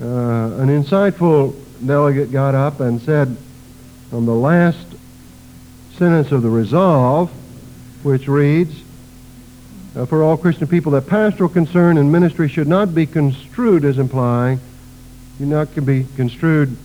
uh, 0.00 0.60
an 0.60 0.68
insightful 0.68 1.54
delegate 1.84 2.32
got 2.32 2.54
up 2.54 2.80
and 2.80 3.00
said 3.00 3.36
on 4.12 4.26
the 4.26 4.34
last 4.34 4.86
sentence 5.96 6.32
of 6.32 6.42
the 6.42 6.50
resolve, 6.50 7.30
which 8.02 8.26
reads, 8.26 8.82
uh, 9.96 10.06
for 10.06 10.22
all 10.22 10.36
Christian 10.36 10.66
people 10.66 10.92
that 10.92 11.06
pastoral 11.06 11.48
concern 11.48 11.98
and 11.98 12.10
ministry 12.10 12.48
should 12.48 12.68
not 12.68 12.94
be 12.94 13.06
construed 13.06 13.84
as 13.84 13.98
implying, 13.98 14.60
you 15.38 15.46
not 15.46 15.72
can 15.74 15.84
be 15.84 16.06
construed 16.16 16.76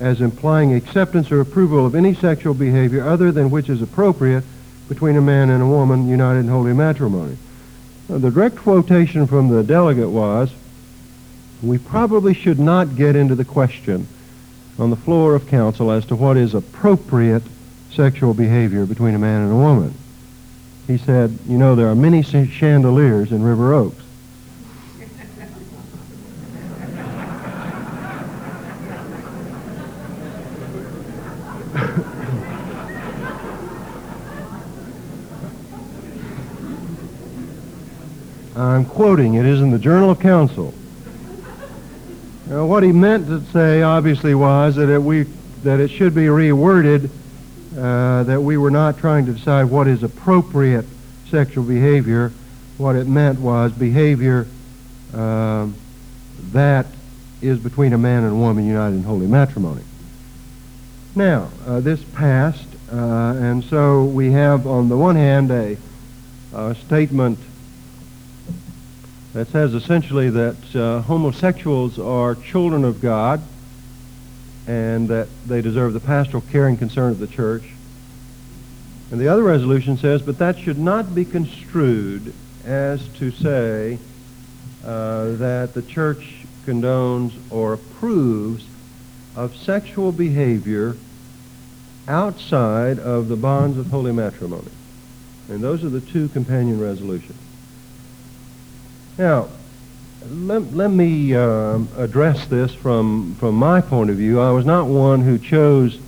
as 0.00 0.20
implying 0.20 0.74
acceptance 0.74 1.30
or 1.30 1.40
approval 1.40 1.86
of 1.86 1.94
any 1.94 2.14
sexual 2.14 2.54
behavior 2.54 3.06
other 3.06 3.30
than 3.30 3.50
which 3.50 3.68
is 3.68 3.80
appropriate 3.80 4.44
between 4.88 5.16
a 5.16 5.20
man 5.20 5.50
and 5.50 5.62
a 5.62 5.66
woman 5.66 6.08
united 6.08 6.40
in 6.40 6.48
holy 6.48 6.72
matrimony. 6.72 7.36
Now, 8.08 8.18
the 8.18 8.30
direct 8.30 8.56
quotation 8.56 9.26
from 9.26 9.48
the 9.48 9.62
delegate 9.62 10.10
was, 10.10 10.52
we 11.62 11.78
probably 11.78 12.34
should 12.34 12.58
not 12.58 12.96
get 12.96 13.16
into 13.16 13.34
the 13.34 13.44
question 13.44 14.06
on 14.78 14.90
the 14.90 14.96
floor 14.96 15.34
of 15.34 15.46
council 15.46 15.90
as 15.90 16.04
to 16.06 16.16
what 16.16 16.36
is 16.36 16.54
appropriate 16.54 17.42
sexual 17.90 18.34
behavior 18.34 18.84
between 18.84 19.14
a 19.14 19.18
man 19.18 19.42
and 19.42 19.52
a 19.52 19.56
woman. 19.56 19.94
He 20.86 20.98
said, 20.98 21.38
you 21.46 21.56
know, 21.56 21.74
there 21.74 21.88
are 21.88 21.94
many 21.94 22.22
chandeliers 22.22 23.32
in 23.32 23.42
River 23.42 23.72
Oaks. 23.72 24.03
I'm 38.74 38.84
quoting, 38.84 39.34
it 39.34 39.46
is 39.46 39.60
in 39.60 39.70
the 39.70 39.78
Journal 39.78 40.10
of 40.10 40.18
Council. 40.18 40.74
Now, 42.48 42.66
what 42.66 42.82
he 42.82 42.90
meant 42.90 43.28
to 43.28 43.40
say, 43.52 43.82
obviously, 43.82 44.34
was 44.34 44.74
that 44.74 44.88
it, 44.88 45.00
we, 45.00 45.22
that 45.62 45.78
it 45.78 45.92
should 45.92 46.12
be 46.12 46.22
reworded, 46.22 47.08
uh, 47.78 48.24
that 48.24 48.40
we 48.42 48.56
were 48.56 48.72
not 48.72 48.98
trying 48.98 49.26
to 49.26 49.32
decide 49.32 49.66
what 49.66 49.86
is 49.86 50.02
appropriate 50.02 50.86
sexual 51.30 51.62
behavior. 51.62 52.32
What 52.76 52.96
it 52.96 53.06
meant 53.06 53.38
was 53.38 53.70
behavior 53.70 54.48
uh, 55.14 55.68
that 56.50 56.86
is 57.40 57.60
between 57.60 57.92
a 57.92 57.98
man 57.98 58.24
and 58.24 58.32
a 58.32 58.36
woman 58.36 58.66
united 58.66 58.96
in 58.96 59.04
holy 59.04 59.28
matrimony. 59.28 59.84
Now, 61.14 61.48
uh, 61.64 61.78
this 61.78 62.02
passed, 62.02 62.66
uh, 62.92 62.96
and 62.96 63.62
so 63.62 64.04
we 64.04 64.32
have, 64.32 64.66
on 64.66 64.88
the 64.88 64.96
one 64.96 65.14
hand, 65.14 65.52
a, 65.52 65.76
a 66.52 66.74
statement 66.74 67.38
that 69.34 69.48
says 69.48 69.74
essentially 69.74 70.30
that 70.30 70.76
uh, 70.76 71.02
homosexuals 71.02 71.98
are 71.98 72.36
children 72.36 72.84
of 72.84 73.00
God 73.00 73.42
and 74.66 75.08
that 75.08 75.28
they 75.46 75.60
deserve 75.60 75.92
the 75.92 76.00
pastoral 76.00 76.42
care 76.52 76.68
and 76.68 76.78
concern 76.78 77.10
of 77.10 77.18
the 77.18 77.26
church. 77.26 77.64
And 79.10 79.20
the 79.20 79.28
other 79.28 79.42
resolution 79.42 79.98
says, 79.98 80.22
but 80.22 80.38
that 80.38 80.58
should 80.58 80.78
not 80.78 81.14
be 81.14 81.24
construed 81.24 82.32
as 82.64 83.06
to 83.18 83.32
say 83.32 83.98
uh, 84.84 85.32
that 85.32 85.74
the 85.74 85.82
church 85.82 86.46
condones 86.64 87.32
or 87.50 87.74
approves 87.74 88.64
of 89.36 89.56
sexual 89.56 90.12
behavior 90.12 90.96
outside 92.06 93.00
of 93.00 93.28
the 93.28 93.36
bonds 93.36 93.78
of 93.78 93.88
holy 93.88 94.12
matrimony. 94.12 94.70
And 95.48 95.60
those 95.62 95.82
are 95.84 95.88
the 95.88 96.00
two 96.00 96.28
companion 96.28 96.80
resolutions. 96.80 97.38
Now, 99.16 99.48
let, 100.28 100.74
let 100.74 100.90
me 100.90 101.34
uh, 101.34 101.78
address 101.96 102.46
this 102.46 102.74
from, 102.74 103.36
from 103.36 103.54
my 103.54 103.80
point 103.80 104.10
of 104.10 104.16
view. 104.16 104.40
I 104.40 104.50
was 104.50 104.66
not 104.66 104.86
one 104.86 105.20
who 105.20 105.38
chose 105.38 106.00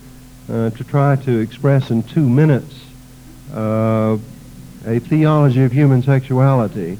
uh, 0.49 0.71
to 0.71 0.83
try 0.83 1.15
to 1.15 1.39
express 1.39 1.89
in 1.89 2.03
two 2.03 2.27
minutes 2.27 2.75
uh, 3.53 4.17
a 4.85 4.99
theology 4.99 5.63
of 5.63 5.71
human 5.71 6.03
sexuality. 6.03 6.97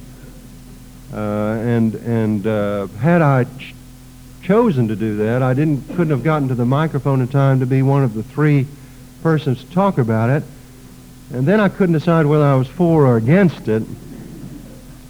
Uh, 1.14 1.18
and 1.62 1.96
and 1.96 2.46
uh, 2.46 2.88
had 3.00 3.22
I 3.22 3.46
ch- 3.46 3.74
chosen 4.44 4.90
to 4.90 4.96
do 4.96 5.18
that, 5.18 5.42
I 5.42 5.54
didn't 5.54 5.88
couldn't 5.90 6.10
have 6.10 6.24
gotten 6.24 6.50
to 6.50 6.56
the 6.56 6.66
microphone 6.66 7.22
in 7.22 7.30
time 7.30 7.62
to 7.62 7.66
be 7.66 7.82
one 7.82 8.04
of 8.04 8.14
the 8.14 8.24
three 8.24 8.68
persons 9.24 9.64
to 9.64 9.72
talk 9.72 9.98
about 9.98 10.30
it. 10.30 10.44
And 11.34 11.46
then 11.46 11.60
I 11.62 11.70
couldn't 11.70 11.94
decide 11.94 12.26
whether 12.26 12.44
I 12.44 12.56
was 12.56 12.68
for 12.68 13.06
or 13.08 13.18
against 13.18 13.68
it. 13.68 13.84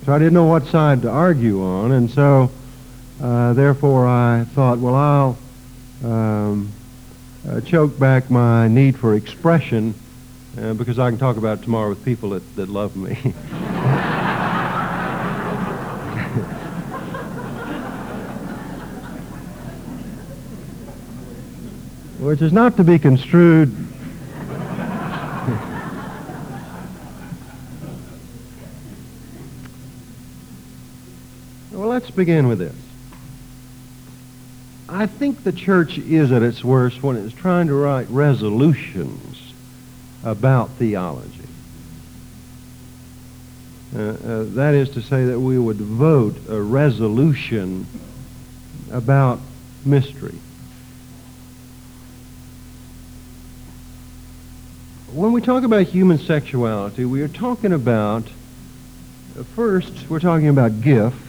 So 0.08 0.14
I 0.14 0.20
didn't 0.20 0.36
know 0.36 0.46
what 0.46 0.66
side 0.68 1.02
to 1.02 1.10
argue 1.10 1.62
on. 1.62 1.92
And 1.92 2.10
so, 2.10 2.50
uh, 3.22 3.52
therefore, 3.52 4.08
I 4.08 4.46
thought, 4.46 4.78
well, 4.78 4.96
I'll 4.96 5.38
um, 6.02 6.72
uh, 7.46 7.60
choke 7.60 8.00
back 8.00 8.32
my 8.32 8.70
need 8.70 8.98
for 8.98 9.16
expression 9.16 9.94
uh, 10.58 10.76
because 10.76 10.98
I 10.98 11.10
can 11.10 11.20
talk 11.20 11.36
about 11.36 11.60
it 11.60 11.64
tomorrow 11.64 11.90
with 11.90 12.06
people 12.06 12.30
that, 12.30 12.56
that 12.56 12.70
love 12.70 12.96
me. 12.96 13.16
which 22.20 22.42
is 22.42 22.54
not 22.54 22.78
to 22.78 22.86
be 22.86 22.98
construed 22.98 23.76
well, 31.78 31.89
let's 31.89 32.07
begin 32.17 32.49
with 32.49 32.60
this. 32.60 32.75
I 34.89 35.06
think 35.06 35.43
the 35.43 35.53
church 35.53 35.97
is 35.97 36.34
at 36.34 36.43
its 36.43 36.63
worst 36.63 37.01
when 37.01 37.15
it's 37.15 37.34
trying 37.34 37.67
to 37.67 37.73
write 37.73 38.10
resolutions 38.10 39.53
about 40.23 40.71
theology. 40.71 41.32
Uh, 43.95 43.99
uh, 43.99 44.43
that 44.49 44.73
is 44.73 44.89
to 44.89 45.01
say 45.01 45.25
that 45.25 45.39
we 45.39 45.58
would 45.58 45.77
vote 45.77 46.36
a 46.49 46.62
resolution 46.62 47.88
about 48.91 49.39
mystery. 49.86 50.38
when 55.17 55.32
we 55.32 55.41
talk 55.41 55.63
about 55.63 55.82
human 55.84 56.19
sexuality, 56.19 57.03
we 57.03 57.23
are 57.23 57.27
talking 57.27 57.73
about, 57.73 58.23
uh, 59.38 59.43
first, 59.56 59.91
we're 60.10 60.19
talking 60.19 60.47
about 60.47 60.82
gift. 60.82 61.27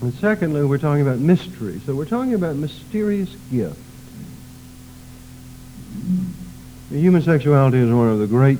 And 0.00 0.14
secondly, 0.14 0.64
we're 0.64 0.78
talking 0.78 1.02
about 1.02 1.18
mystery. 1.18 1.80
So 1.84 1.94
we're 1.94 2.04
talking 2.04 2.34
about 2.34 2.56
mysterious 2.56 3.30
gift. 3.50 3.78
Human 6.90 7.22
sexuality 7.22 7.78
is 7.78 7.90
one 7.90 8.08
of 8.08 8.18
the 8.18 8.26
great 8.26 8.58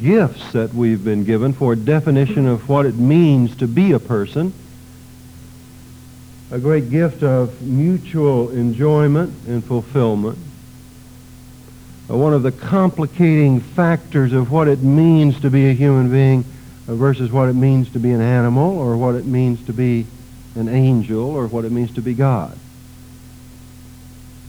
gifts 0.00 0.52
that 0.52 0.72
we've 0.72 1.02
been 1.02 1.24
given 1.24 1.52
for 1.52 1.74
definition 1.74 2.46
of 2.46 2.68
what 2.68 2.86
it 2.86 2.94
means 2.94 3.56
to 3.56 3.66
be 3.66 3.92
a 3.92 3.98
person. 3.98 4.52
A 6.52 6.58
great 6.58 6.90
gift 6.90 7.22
of 7.22 7.60
mutual 7.60 8.50
enjoyment 8.50 9.34
and 9.46 9.64
fulfillment 9.64 10.38
uh, 12.10 12.16
one 12.16 12.34
of 12.34 12.42
the 12.42 12.50
complicating 12.50 13.60
factors 13.60 14.32
of 14.32 14.50
what 14.50 14.66
it 14.66 14.80
means 14.80 15.40
to 15.40 15.50
be 15.50 15.68
a 15.68 15.72
human 15.72 16.10
being 16.10 16.42
versus 16.86 17.30
what 17.30 17.48
it 17.48 17.52
means 17.52 17.90
to 17.90 18.00
be 18.00 18.10
an 18.10 18.20
animal 18.20 18.76
or 18.78 18.96
what 18.96 19.14
it 19.14 19.24
means 19.24 19.64
to 19.66 19.72
be 19.72 20.06
an 20.54 20.68
angel 20.68 21.30
or 21.30 21.46
what 21.46 21.64
it 21.64 21.72
means 21.72 21.94
to 21.94 22.02
be 22.02 22.14
God. 22.14 22.56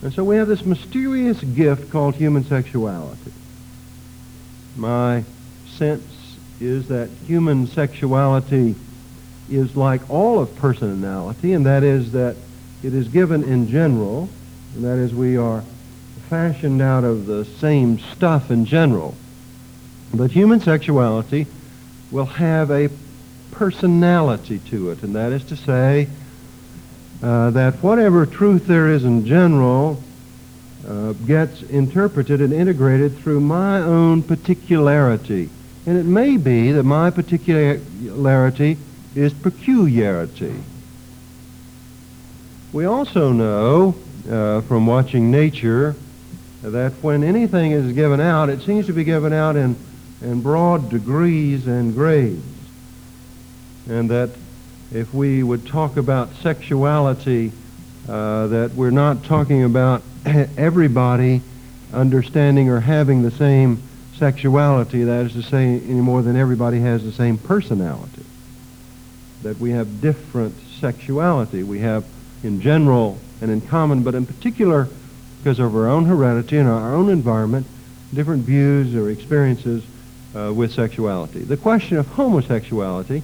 And 0.01 0.11
so 0.13 0.23
we 0.23 0.37
have 0.37 0.47
this 0.47 0.65
mysterious 0.65 1.41
gift 1.41 1.91
called 1.91 2.15
human 2.15 2.43
sexuality. 2.43 3.31
My 4.75 5.23
sense 5.67 6.37
is 6.59 6.87
that 6.87 7.09
human 7.27 7.67
sexuality 7.67 8.75
is 9.49 9.75
like 9.75 10.09
all 10.09 10.39
of 10.39 10.55
personality, 10.55 11.53
and 11.53 11.65
that 11.65 11.83
is 11.83 12.13
that 12.13 12.35
it 12.83 12.93
is 12.93 13.07
given 13.09 13.43
in 13.43 13.67
general, 13.67 14.29
and 14.75 14.83
that 14.83 14.97
is 14.97 15.13
we 15.13 15.37
are 15.37 15.63
fashioned 16.29 16.81
out 16.81 17.03
of 17.03 17.25
the 17.25 17.45
same 17.45 17.99
stuff 17.99 18.49
in 18.49 18.65
general. 18.65 19.13
But 20.13 20.31
human 20.31 20.61
sexuality 20.61 21.47
will 22.09 22.25
have 22.25 22.71
a 22.71 22.89
personality 23.61 24.57
to 24.57 24.89
it, 24.89 25.03
and 25.03 25.13
that 25.13 25.31
is 25.31 25.43
to 25.43 25.55
say 25.55 26.07
uh, 27.21 27.51
that 27.51 27.75
whatever 27.83 28.25
truth 28.25 28.65
there 28.65 28.87
is 28.87 29.03
in 29.03 29.23
general 29.23 30.01
uh, 30.87 31.13
gets 31.27 31.61
interpreted 31.61 32.41
and 32.41 32.51
integrated 32.53 33.15
through 33.19 33.39
my 33.39 33.77
own 33.77 34.23
particularity. 34.23 35.47
And 35.85 35.95
it 35.95 36.05
may 36.05 36.37
be 36.37 36.71
that 36.71 36.81
my 36.81 37.11
particularity 37.11 38.79
is 39.13 39.31
peculiarity. 39.31 40.55
We 42.73 42.85
also 42.85 43.31
know 43.31 43.93
uh, 44.27 44.61
from 44.61 44.87
watching 44.87 45.29
nature 45.29 45.95
that 46.63 46.93
when 47.03 47.23
anything 47.23 47.73
is 47.73 47.93
given 47.93 48.19
out, 48.19 48.49
it 48.49 48.63
seems 48.63 48.87
to 48.87 48.93
be 48.93 49.03
given 49.03 49.33
out 49.33 49.55
in, 49.55 49.75
in 50.23 50.41
broad 50.41 50.89
degrees 50.89 51.67
and 51.67 51.93
grades. 51.93 52.43
And 53.89 54.09
that 54.09 54.29
if 54.91 55.13
we 55.13 55.43
would 55.43 55.65
talk 55.65 55.97
about 55.97 56.33
sexuality, 56.41 57.51
uh, 58.09 58.47
that 58.47 58.73
we're 58.73 58.91
not 58.91 59.23
talking 59.23 59.63
about 59.63 60.03
everybody 60.25 61.41
understanding 61.93 62.69
or 62.69 62.79
having 62.79 63.21
the 63.21 63.31
same 63.31 63.81
sexuality, 64.15 65.03
that 65.03 65.25
is 65.25 65.33
to 65.33 65.41
say, 65.41 65.79
any 65.79 66.01
more 66.01 66.21
than 66.21 66.35
everybody 66.35 66.79
has 66.79 67.03
the 67.03 67.11
same 67.11 67.37
personality. 67.37 68.23
That 69.43 69.57
we 69.59 69.71
have 69.71 70.01
different 70.01 70.55
sexuality. 70.79 71.63
We 71.63 71.79
have 71.79 72.05
in 72.43 72.61
general 72.61 73.17
and 73.41 73.49
in 73.49 73.61
common, 73.61 74.03
but 74.03 74.13
in 74.13 74.25
particular, 74.25 74.87
because 75.37 75.59
of 75.59 75.75
our 75.75 75.87
own 75.87 76.05
heredity 76.05 76.57
and 76.57 76.69
our 76.69 76.93
own 76.93 77.09
environment, 77.09 77.65
different 78.13 78.43
views 78.43 78.93
or 78.93 79.09
experiences 79.09 79.83
uh, 80.35 80.53
with 80.53 80.71
sexuality. 80.71 81.39
The 81.39 81.57
question 81.57 81.97
of 81.97 82.07
homosexuality 82.07 83.23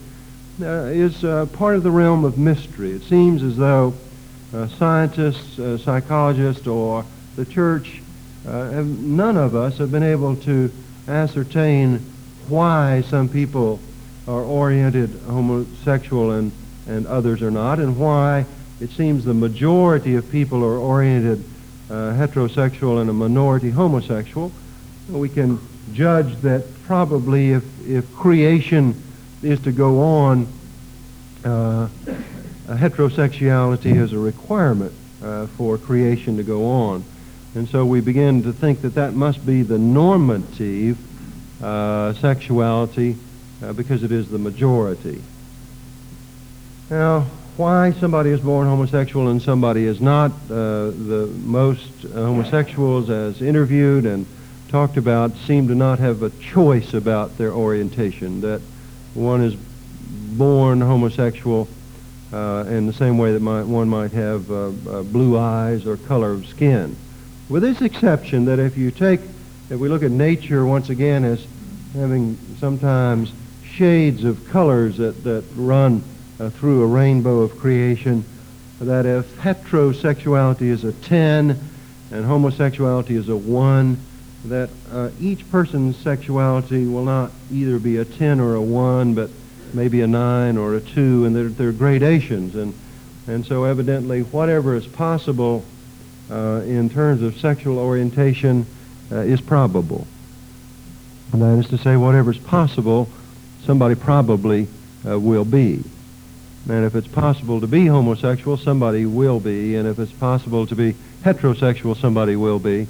is 0.60 1.24
uh, 1.24 1.46
part 1.48 1.76
of 1.76 1.84
the 1.84 1.92
realm 1.92 2.26
of 2.26 2.38
mystery. 2.38 2.92
It 2.92 3.04
seems 3.04 3.44
as 3.44 3.58
though 3.58 3.94
uh, 4.54 4.68
scientists, 4.68 5.60
uh, 5.60 5.78
psychologists, 5.78 6.68
or 6.68 7.06
the 7.36 7.46
church, 7.46 8.02
uh, 8.48 8.84
none 8.86 9.38
of 9.38 9.56
us 9.56 9.78
have 9.78 9.92
been 9.92 10.04
able 10.04 10.36
to 10.38 10.72
ascertain 11.08 12.00
why 12.48 13.02
some 13.02 13.30
people 13.30 13.80
are 14.28 14.42
oriented 14.42 15.10
homosexual 15.28 16.32
and, 16.32 16.52
and 16.88 17.06
others 17.08 17.42
are 17.42 17.52
not, 17.52 17.80
and 17.80 17.98
why 17.98 18.46
it 18.80 18.90
seems 18.92 19.26
the 19.26 19.34
majority 19.34 20.16
of 20.16 20.30
people 20.32 20.64
are 20.64 20.78
oriented 20.78 21.44
uh, 21.90 22.14
heterosexual 22.14 23.02
and 23.02 23.10
a 23.10 23.14
minority 23.14 23.70
homosexual, 23.70 24.52
we 25.10 25.30
can 25.30 25.60
judge 25.94 26.36
that 26.42 26.64
probably 26.84 27.52
if, 27.52 27.64
if 27.88 28.14
creation 28.16 29.02
is 29.44 29.60
to 29.62 29.72
go 29.72 30.02
on 30.02 30.48
uh, 31.44 31.88
heterosexuality 32.68 33.96
is 33.96 34.14
a 34.14 34.18
requirement 34.18 34.94
uh, 35.24 35.48
for 35.48 35.78
creation 35.78 36.38
to 36.38 36.44
go 36.44 36.66
on. 36.66 37.04
And 37.56 37.68
so 37.68 37.86
we 37.86 38.02
begin 38.02 38.44
to 38.44 38.54
think 38.54 38.82
that 38.82 38.96
that 38.96 39.14
must 39.14 39.46
be 39.46 39.64
the 39.64 39.78
normative 39.78 40.98
uh, 41.64 42.14
sexuality 42.14 43.16
uh, 43.64 43.74
because 43.74 44.04
it 44.04 44.12
is 44.12 44.30
the 44.30 44.38
majority. 44.38 45.22
Now, 46.90 47.26
why 47.56 47.94
somebody 47.94 48.30
is 48.30 48.40
born 48.40 48.68
homosexual 48.68 49.30
and 49.30 49.42
somebody 49.42 49.86
is 49.86 50.00
not, 50.00 50.32
uh, 50.52 50.92
the 50.92 51.32
most 51.44 52.04
homosexuals 52.14 53.10
as 53.10 53.42
interviewed 53.42 54.06
and 54.06 54.28
talked 54.68 54.98
about 54.98 55.36
seem 55.38 55.68
to 55.70 55.76
not 55.76 55.98
have 55.98 56.22
a 56.22 56.30
choice 56.30 56.94
about 56.94 57.38
their 57.38 57.52
orientation, 57.52 58.42
that 58.42 58.62
one 59.18 59.42
is 59.42 59.56
born 60.38 60.80
homosexual 60.80 61.68
uh, 62.32 62.66
in 62.68 62.86
the 62.86 62.94
same 62.94 63.18
way 63.18 63.32
that 63.32 63.42
might, 63.42 63.64
one 63.64 63.90
might 63.90 64.12
have 64.12 64.50
uh, 64.52 64.68
uh, 64.68 65.04
blue 65.04 65.38
eyes 65.38 65.88
or 65.88 65.98
color 65.98 66.32
of 66.32 66.46
skin. 66.46 66.96
With 67.50 67.64
this 67.64 67.82
exception 67.82 68.46
that 68.46 68.60
if 68.60 68.78
you 68.78 68.92
take, 68.92 69.22
if 69.70 69.80
we 69.80 69.90
look 69.90 70.04
at 70.04 70.12
nature 70.12 70.66
once 70.66 70.90
again 70.90 71.24
as 71.24 71.46
having 71.94 72.38
sometimes 72.60 73.32
shades 73.66 74.24
of 74.24 74.48
colors 74.50 74.98
that, 74.98 75.24
that 75.24 75.44
run 75.56 76.04
uh, 76.40 76.50
through 76.50 76.84
a 76.84 76.88
rainbow 76.88 77.40
of 77.40 77.58
creation, 77.58 78.24
that 78.80 79.06
if 79.06 79.36
heterosexuality 79.38 80.64
is 80.64 80.84
a 80.84 80.92
10 80.92 81.60
and 82.12 82.26
homosexuality 82.26 83.16
is 83.16 83.30
a 83.30 83.36
1, 83.36 83.98
that 84.46 84.70
uh, 84.92 85.10
each 85.20 85.50
person's 85.52 85.98
sexuality 85.98 86.86
will 86.86 87.04
not 87.04 87.32
either 87.52 87.80
be 87.80 87.98
a 87.98 88.06
10 88.06 88.40
or 88.40 88.56
a 88.56 88.62
1, 88.62 89.14
but 89.14 89.30
maybe 89.74 90.02
a 90.02 90.08
9 90.08 90.58
or 90.58 90.76
a 90.76 90.82
2, 90.82 91.26
and 91.26 91.36
there, 91.36 91.50
there 91.50 91.70
are 91.70 91.74
gradations. 91.74 92.56
And, 92.56 92.74
and 93.28 93.46
so 93.46 93.64
evidently 93.64 94.22
whatever 94.22 94.76
is 94.76 94.88
possible 94.88 95.66
uh, 96.30 96.62
in 96.66 96.90
terms 96.90 97.22
of 97.22 97.38
sexual 97.38 97.80
orientation 97.80 98.66
uh, 99.12 99.18
is 99.18 99.42
probable. 99.42 100.08
And 101.34 101.42
that 101.42 101.58
is 101.60 101.70
to 101.70 101.78
say, 101.78 101.98
whatever 101.98 102.32
is 102.32 102.38
possible, 102.38 103.10
somebody 103.66 103.96
probably 103.96 104.68
uh, 105.06 105.20
will 105.20 105.46
be. 105.46 105.84
And 106.70 106.86
if 106.86 106.96
it's 106.96 107.08
possible 107.08 107.62
to 107.62 107.68
be 107.68 107.86
homosexual, 107.86 108.58
somebody 108.58 109.06
will 109.06 109.40
be. 109.40 109.76
And 109.76 109.88
if 109.88 110.00
it's 110.00 110.12
possible 110.12 110.68
to 110.68 110.76
be 110.76 110.96
heterosexual, 111.24 111.96
somebody 111.96 112.36
will 112.36 112.60
be. 112.60 112.88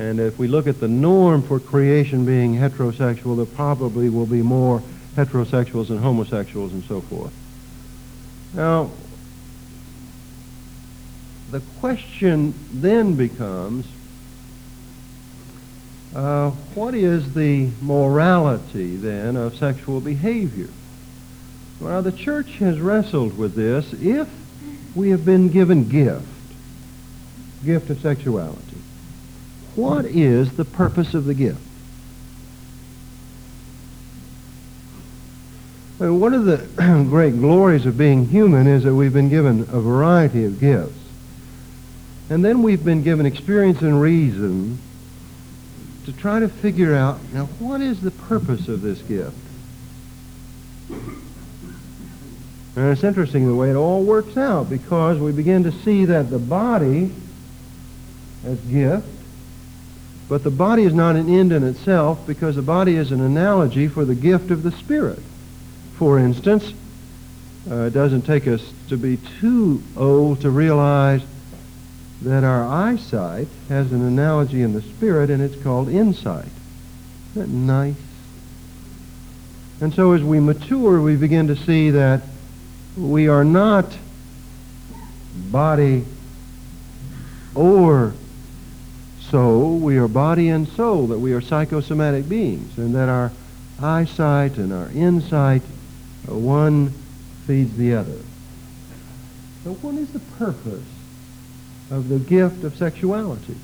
And 0.00 0.18
if 0.18 0.38
we 0.38 0.48
look 0.48 0.66
at 0.66 0.80
the 0.80 0.88
norm 0.88 1.42
for 1.42 1.60
creation 1.60 2.24
being 2.24 2.54
heterosexual, 2.54 3.36
there 3.36 3.44
probably 3.44 4.08
will 4.08 4.24
be 4.24 4.40
more 4.40 4.82
heterosexuals 5.14 5.90
and 5.90 6.00
homosexuals 6.00 6.72
and 6.72 6.82
so 6.84 7.02
forth. 7.02 7.34
Now, 8.54 8.90
the 11.50 11.60
question 11.80 12.54
then 12.72 13.14
becomes, 13.14 13.86
uh, 16.14 16.48
what 16.74 16.94
is 16.94 17.34
the 17.34 17.68
morality 17.82 18.96
then 18.96 19.36
of 19.36 19.54
sexual 19.54 20.00
behavior? 20.00 20.70
Well, 21.78 22.00
the 22.00 22.12
church 22.12 22.52
has 22.52 22.80
wrestled 22.80 23.36
with 23.36 23.54
this. 23.54 23.92
If 23.92 24.30
we 24.94 25.10
have 25.10 25.26
been 25.26 25.50
given 25.50 25.90
gift, 25.90 26.26
gift 27.62 27.90
of 27.90 28.00
sexuality, 28.00 28.69
what 29.76 30.04
is 30.04 30.56
the 30.56 30.64
purpose 30.64 31.14
of 31.14 31.24
the 31.24 31.34
gift? 31.34 31.60
one 36.08 36.32
of 36.32 36.46
the 36.46 36.56
great 37.10 37.38
glories 37.38 37.84
of 37.84 37.98
being 37.98 38.26
human 38.26 38.66
is 38.66 38.84
that 38.84 38.94
we've 38.94 39.12
been 39.12 39.28
given 39.28 39.60
a 39.70 39.80
variety 39.80 40.46
of 40.46 40.58
gifts. 40.58 40.98
And 42.30 42.44
then 42.44 42.62
we've 42.62 42.82
been 42.82 43.02
given 43.02 43.26
experience 43.26 43.82
and 43.82 44.00
reason 44.00 44.78
to 46.06 46.12
try 46.12 46.40
to 46.40 46.48
figure 46.48 46.94
out, 46.94 47.18
now, 47.34 47.46
what 47.58 47.80
is 47.80 48.00
the 48.00 48.12
purpose 48.12 48.68
of 48.68 48.80
this 48.80 49.02
gift? 49.02 49.36
And 52.76 52.92
it's 52.92 53.04
interesting 53.04 53.46
the 53.46 53.54
way 53.54 53.70
it 53.70 53.76
all 53.76 54.02
works 54.02 54.36
out 54.36 54.70
because 54.70 55.18
we 55.18 55.32
begin 55.32 55.64
to 55.64 55.72
see 55.72 56.06
that 56.06 56.30
the 56.30 56.38
body 56.38 57.12
as 58.44 58.58
gift, 58.60 59.06
but 60.30 60.44
the 60.44 60.50
body 60.50 60.84
is 60.84 60.94
not 60.94 61.16
an 61.16 61.28
end 61.28 61.50
in 61.50 61.64
itself 61.64 62.24
because 62.24 62.54
the 62.54 62.62
body 62.62 62.94
is 62.94 63.10
an 63.10 63.20
analogy 63.20 63.88
for 63.88 64.04
the 64.04 64.14
gift 64.14 64.52
of 64.52 64.62
the 64.62 64.70
Spirit. 64.70 65.18
For 65.96 66.20
instance, 66.20 66.72
uh, 67.68 67.86
it 67.86 67.90
doesn't 67.90 68.22
take 68.22 68.46
us 68.46 68.62
to 68.88 68.96
be 68.96 69.18
too 69.40 69.82
old 69.96 70.40
to 70.42 70.50
realize 70.50 71.22
that 72.22 72.44
our 72.44 72.64
eyesight 72.64 73.48
has 73.68 73.90
an 73.90 74.02
analogy 74.02 74.62
in 74.62 74.72
the 74.72 74.82
spirit, 74.82 75.30
and 75.30 75.42
it's 75.42 75.60
called 75.62 75.88
insight. 75.88 76.48
Isn't 77.34 77.42
that 77.42 77.48
nice? 77.48 77.96
And 79.80 79.92
so 79.92 80.12
as 80.12 80.22
we 80.22 80.38
mature, 80.38 81.00
we 81.00 81.16
begin 81.16 81.48
to 81.48 81.56
see 81.56 81.90
that 81.90 82.22
we 82.96 83.26
are 83.26 83.44
not 83.44 83.98
body 85.50 86.04
or 87.56 88.14
soul. 89.30 89.78
We 89.78 89.96
are 89.98 90.08
body 90.08 90.48
and 90.48 90.68
soul, 90.68 91.06
that 91.08 91.18
we 91.18 91.32
are 91.32 91.40
psychosomatic 91.40 92.28
beings, 92.28 92.76
and 92.78 92.94
that 92.94 93.08
our 93.08 93.32
eyesight 93.80 94.56
and 94.56 94.72
our 94.72 94.90
insight, 94.90 95.62
one 96.26 96.90
feeds 97.46 97.76
the 97.76 97.94
other. 97.94 98.18
So 99.64 99.72
what 99.74 99.94
is 99.94 100.12
the 100.12 100.18
purpose 100.18 100.84
of 101.90 102.08
the 102.08 102.18
gift 102.18 102.64
of 102.64 102.76
sexuality. 102.76 103.56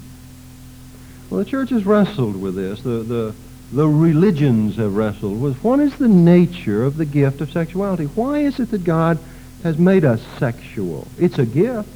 Well, 1.31 1.39
the 1.39 1.49
church 1.49 1.71
has 1.71 1.87
wrestled 1.87 2.41
with 2.41 2.57
this. 2.57 2.83
The, 2.83 3.03
the, 3.03 3.35
the 3.73 3.89
religions 3.89 4.77
have 4.77 4.95
wrestled 4.95 5.41
with 5.41 5.63
what 5.63 5.81
is 5.81 5.97
the 5.97 6.09
nature 6.09 6.85
of 6.85 6.97
the 6.97 7.05
gift 7.05 7.41
of 7.41 7.51
sexuality? 7.51 8.05
Why 8.05 8.41
is 8.41 8.61
it 8.61 8.71
that 8.73 8.85
God 8.85 9.19
has 9.63 9.79
made 9.79 10.05
us 10.05 10.21
sexual? 10.39 11.09
It's 11.19 11.39
a 11.39 11.47
gift. 11.47 11.89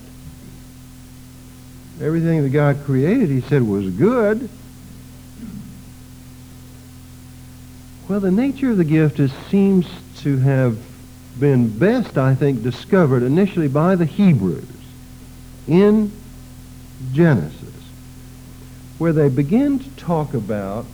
Everything 2.01 2.43
that 2.43 2.51
God 2.51 2.79
created, 2.85 3.29
he 3.29 3.43
said, 3.43 3.63
was 3.63 3.89
good. 3.91 4.49
Well, 8.09 8.21
the 8.21 8.31
nature 8.31 8.71
of 8.71 8.79
the 8.79 8.85
gift 8.85 9.21
is, 9.21 9.33
seems 9.51 9.87
to 10.19 10.39
have 10.39 10.79
been 11.39 11.69
best, 11.79 12.19
I 12.19 12.35
think, 12.35 12.63
discovered 12.63 13.23
initially 13.23 13.69
by 13.69 13.95
the 13.97 14.05
Hebrews 14.05 14.65
in 15.69 16.11
Genesis, 17.13 17.85
where 18.99 19.13
they 19.13 19.29
begin 19.29 19.79
to 19.79 19.91
talk 19.91 20.35
about 20.35 20.87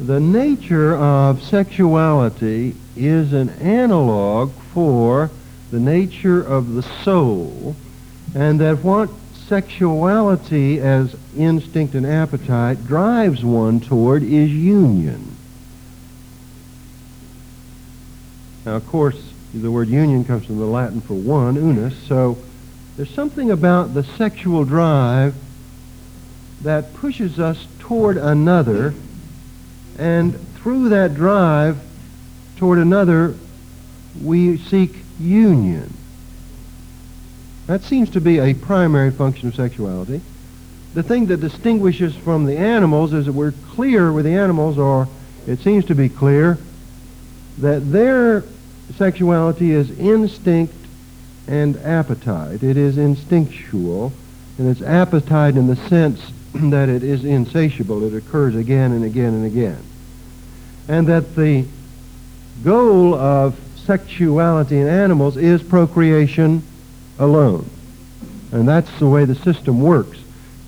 the 0.00 0.20
nature 0.20 0.96
of 0.96 1.42
sexuality 1.42 2.74
is 2.96 3.32
an 3.32 3.50
analog 3.60 4.52
for 4.72 5.30
the 5.70 5.80
nature 5.80 6.40
of 6.40 6.74
the 6.74 6.82
soul, 6.82 7.74
and 8.34 8.60
that 8.60 8.82
what 8.84 9.10
sexuality 9.46 10.80
as 10.80 11.16
instinct 11.36 11.94
and 11.94 12.06
appetite 12.06 12.86
drives 12.86 13.42
one 13.42 13.80
toward 13.80 14.22
is 14.22 14.50
union. 14.50 15.34
Now, 18.66 18.76
of 18.76 18.86
course, 18.86 19.32
the 19.54 19.70
word 19.70 19.88
union 19.88 20.24
comes 20.24 20.44
from 20.44 20.58
the 20.58 20.66
Latin 20.66 21.00
for 21.00 21.14
one, 21.14 21.56
unus, 21.56 21.96
so 22.06 22.36
there's 22.96 23.14
something 23.14 23.50
about 23.50 23.94
the 23.94 24.04
sexual 24.04 24.64
drive 24.64 25.34
that 26.60 26.92
pushes 26.94 27.38
us 27.38 27.66
toward 27.78 28.18
another, 28.18 28.92
and 29.98 30.38
through 30.56 30.90
that 30.90 31.14
drive 31.14 31.78
toward 32.56 32.78
another, 32.78 33.34
we 34.20 34.58
seek 34.58 34.96
union. 35.18 35.94
That 37.68 37.82
seems 37.82 38.08
to 38.10 38.20
be 38.22 38.38
a 38.38 38.54
primary 38.54 39.10
function 39.10 39.48
of 39.48 39.54
sexuality. 39.54 40.22
The 40.94 41.02
thing 41.02 41.26
that 41.26 41.42
distinguishes 41.42 42.16
from 42.16 42.46
the 42.46 42.56
animals 42.56 43.12
is 43.12 43.26
that 43.26 43.32
we're 43.32 43.52
clear 43.52 44.10
with 44.10 44.24
the 44.24 44.32
animals, 44.32 44.78
or 44.78 45.06
it 45.46 45.58
seems 45.58 45.84
to 45.84 45.94
be 45.94 46.08
clear, 46.08 46.56
that 47.58 47.92
their 47.92 48.42
sexuality 48.96 49.72
is 49.72 49.90
instinct 49.98 50.72
and 51.46 51.76
appetite. 51.84 52.62
It 52.62 52.78
is 52.78 52.96
instinctual, 52.96 54.14
and 54.56 54.70
it's 54.70 54.80
appetite 54.80 55.56
in 55.56 55.66
the 55.66 55.76
sense 55.76 56.22
that 56.54 56.88
it 56.88 57.02
is 57.02 57.22
insatiable. 57.22 58.02
It 58.02 58.16
occurs 58.16 58.56
again 58.56 58.92
and 58.92 59.04
again 59.04 59.34
and 59.34 59.44
again. 59.44 59.84
And 60.88 61.06
that 61.08 61.36
the 61.36 61.66
goal 62.64 63.14
of 63.14 63.60
sexuality 63.76 64.78
in 64.78 64.88
animals 64.88 65.36
is 65.36 65.62
procreation 65.62 66.62
alone. 67.18 67.68
And 68.52 68.68
that's 68.68 68.90
the 68.98 69.08
way 69.08 69.24
the 69.24 69.34
system 69.34 69.80
works, 69.82 70.18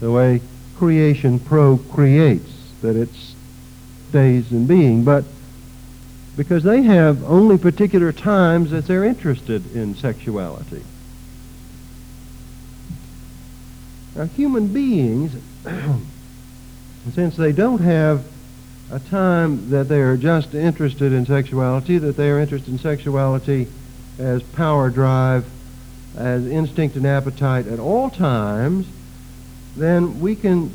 the 0.01 0.11
way 0.11 0.41
creation 0.77 1.39
procreates, 1.39 2.51
that 2.83 2.97
it 2.97 3.11
stays 4.09 4.51
in 4.51 4.67
being. 4.67 5.05
But 5.05 5.25
because 6.37 6.63
they 6.63 6.83
have 6.83 7.23
only 7.25 7.59
particular 7.59 8.13
times 8.13 8.71
that 8.71 8.87
they're 8.87 9.05
interested 9.05 9.75
in 9.75 9.95
sexuality. 9.95 10.83
Now, 14.17 14.25
human 14.25 14.69
beings, 14.69 15.37
since 17.15 17.37
they 17.37 17.53
don't 17.53 17.81
have 17.81 18.25
a 18.91 18.99
time 18.99 19.71
that 19.71 19.89
they 19.89 20.01
are 20.01 20.17
just 20.17 20.55
interested 20.55 21.13
in 21.13 21.25
sexuality, 21.27 21.99
that 21.99 22.17
they 22.17 22.31
are 22.31 22.41
interested 22.41 22.71
in 22.71 22.79
sexuality 22.79 23.69
as 24.19 24.43
power 24.43 24.91
drive, 24.91 25.45
as 26.17 26.47
instinct 26.47 26.97
and 26.97 27.07
appetite 27.07 27.67
at 27.67 27.79
all 27.79 28.11
times, 28.11 28.87
then 29.77 30.21
we 30.21 30.35
can 30.35 30.71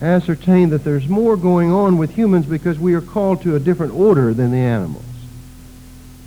ascertain 0.00 0.70
that 0.70 0.84
there's 0.84 1.08
more 1.08 1.36
going 1.36 1.70
on 1.70 1.96
with 1.96 2.14
humans 2.14 2.46
because 2.46 2.78
we 2.78 2.94
are 2.94 3.00
called 3.00 3.42
to 3.42 3.54
a 3.54 3.60
different 3.60 3.94
order 3.94 4.34
than 4.34 4.50
the 4.50 4.56
animals. 4.56 5.04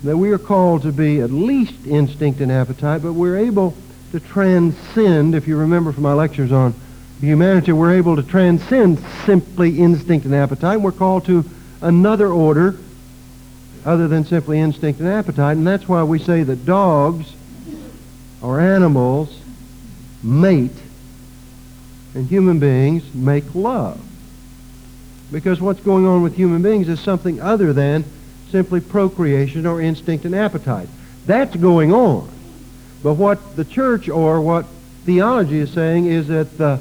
That 0.04 0.16
we 0.16 0.30
are 0.30 0.38
called 0.38 0.82
to 0.82 0.92
be 0.92 1.20
at 1.20 1.30
least 1.30 1.86
instinct 1.86 2.40
and 2.40 2.50
appetite, 2.50 3.02
but 3.02 3.12
we're 3.12 3.36
able 3.36 3.74
to 4.12 4.20
transcend, 4.20 5.34
if 5.34 5.46
you 5.46 5.56
remember 5.56 5.92
from 5.92 6.04
my 6.04 6.12
lectures 6.12 6.52
on 6.52 6.74
humanity, 7.20 7.72
we're 7.72 7.94
able 7.94 8.16
to 8.16 8.22
transcend 8.22 8.98
simply 9.24 9.80
instinct 9.80 10.26
and 10.26 10.34
appetite. 10.34 10.80
We're 10.80 10.92
called 10.92 11.24
to 11.26 11.44
another 11.82 12.28
order 12.28 12.76
other 13.84 14.08
than 14.08 14.24
simply 14.24 14.58
instinct 14.58 15.00
and 15.00 15.08
appetite, 15.08 15.56
and 15.56 15.66
that's 15.66 15.88
why 15.88 16.02
we 16.02 16.18
say 16.18 16.42
that 16.42 16.64
dogs 16.64 17.32
or 18.46 18.60
animals 18.60 19.40
mate 20.22 20.70
and 22.14 22.28
human 22.28 22.60
beings 22.60 23.02
make 23.12 23.56
love. 23.56 24.00
Because 25.32 25.60
what's 25.60 25.80
going 25.80 26.06
on 26.06 26.22
with 26.22 26.36
human 26.36 26.62
beings 26.62 26.88
is 26.88 27.00
something 27.00 27.40
other 27.40 27.72
than 27.72 28.04
simply 28.52 28.80
procreation 28.80 29.66
or 29.66 29.80
instinct 29.80 30.24
and 30.24 30.34
appetite. 30.34 30.88
That's 31.26 31.56
going 31.56 31.92
on. 31.92 32.30
But 33.02 33.14
what 33.14 33.56
the 33.56 33.64
church 33.64 34.08
or 34.08 34.40
what 34.40 34.66
theology 35.04 35.58
is 35.58 35.72
saying 35.72 36.06
is 36.06 36.28
that 36.28 36.56
the 36.56 36.78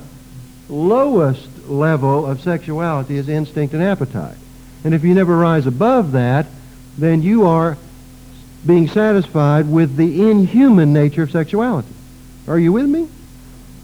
lowest 0.70 1.50
level 1.68 2.28
of 2.28 2.42
sexuality 2.42 3.18
is 3.18 3.28
instinct 3.28 3.74
and 3.74 3.82
appetite. 3.82 4.38
And 4.84 4.94
if 4.94 5.04
you 5.04 5.16
never 5.16 5.36
rise 5.36 5.66
above 5.66 6.12
that, 6.12 6.46
then 6.96 7.24
you 7.24 7.48
are 7.48 7.76
being 8.66 8.88
satisfied 8.88 9.70
with 9.70 9.96
the 9.96 10.30
inhuman 10.30 10.94
nature 10.94 11.24
of 11.24 11.32
sexuality. 11.32 11.94
Are 12.48 12.60
you 12.60 12.74
with 12.74 12.88
me? 12.88 13.08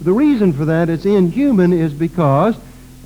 The 0.01 0.11
reason 0.11 0.53
for 0.53 0.65
that 0.65 0.89
it's 0.89 1.05
inhuman 1.05 1.73
is 1.73 1.93
because 1.93 2.55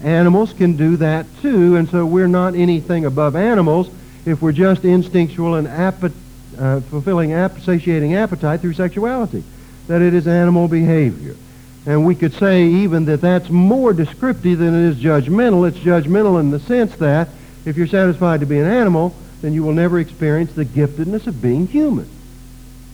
animals 0.01 0.53
can 0.53 0.77
do 0.77 0.97
that 0.97 1.25
too, 1.41 1.75
and 1.75 1.89
so 1.89 2.05
we're 2.05 2.27
not 2.27 2.55
anything 2.55 3.05
above 3.05 3.35
animals 3.35 3.89
if 4.25 4.41
we're 4.41 4.53
just 4.53 4.85
instinctual 4.85 5.55
and 5.55 5.67
uh, 5.67 6.79
fulfilling 6.81 7.33
ap- 7.33 7.59
satiating 7.59 8.15
appetite 8.15 8.61
through 8.61 8.73
sexuality. 8.73 9.43
That 9.87 10.01
it 10.01 10.13
is 10.13 10.27
animal 10.27 10.67
behavior. 10.67 11.35
And 11.85 12.05
we 12.05 12.15
could 12.15 12.33
say 12.33 12.65
even 12.65 13.05
that 13.05 13.21
that's 13.21 13.49
more 13.49 13.93
descriptive 13.93 14.57
than 14.57 14.73
it 14.73 14.89
is 14.89 14.97
judgmental. 14.97 15.67
It's 15.67 15.77
judgmental 15.77 16.39
in 16.39 16.49
the 16.49 16.59
sense 16.59 16.95
that 16.95 17.29
if 17.65 17.77
you're 17.77 17.87
satisfied 17.87 18.39
to 18.39 18.45
be 18.45 18.57
an 18.57 18.65
animal, 18.65 19.13
then 19.41 19.53
you 19.53 19.63
will 19.63 19.73
never 19.73 19.99
experience 19.99 20.53
the 20.53 20.65
giftedness 20.65 21.27
of 21.27 21.41
being 21.41 21.67
human. 21.67 22.09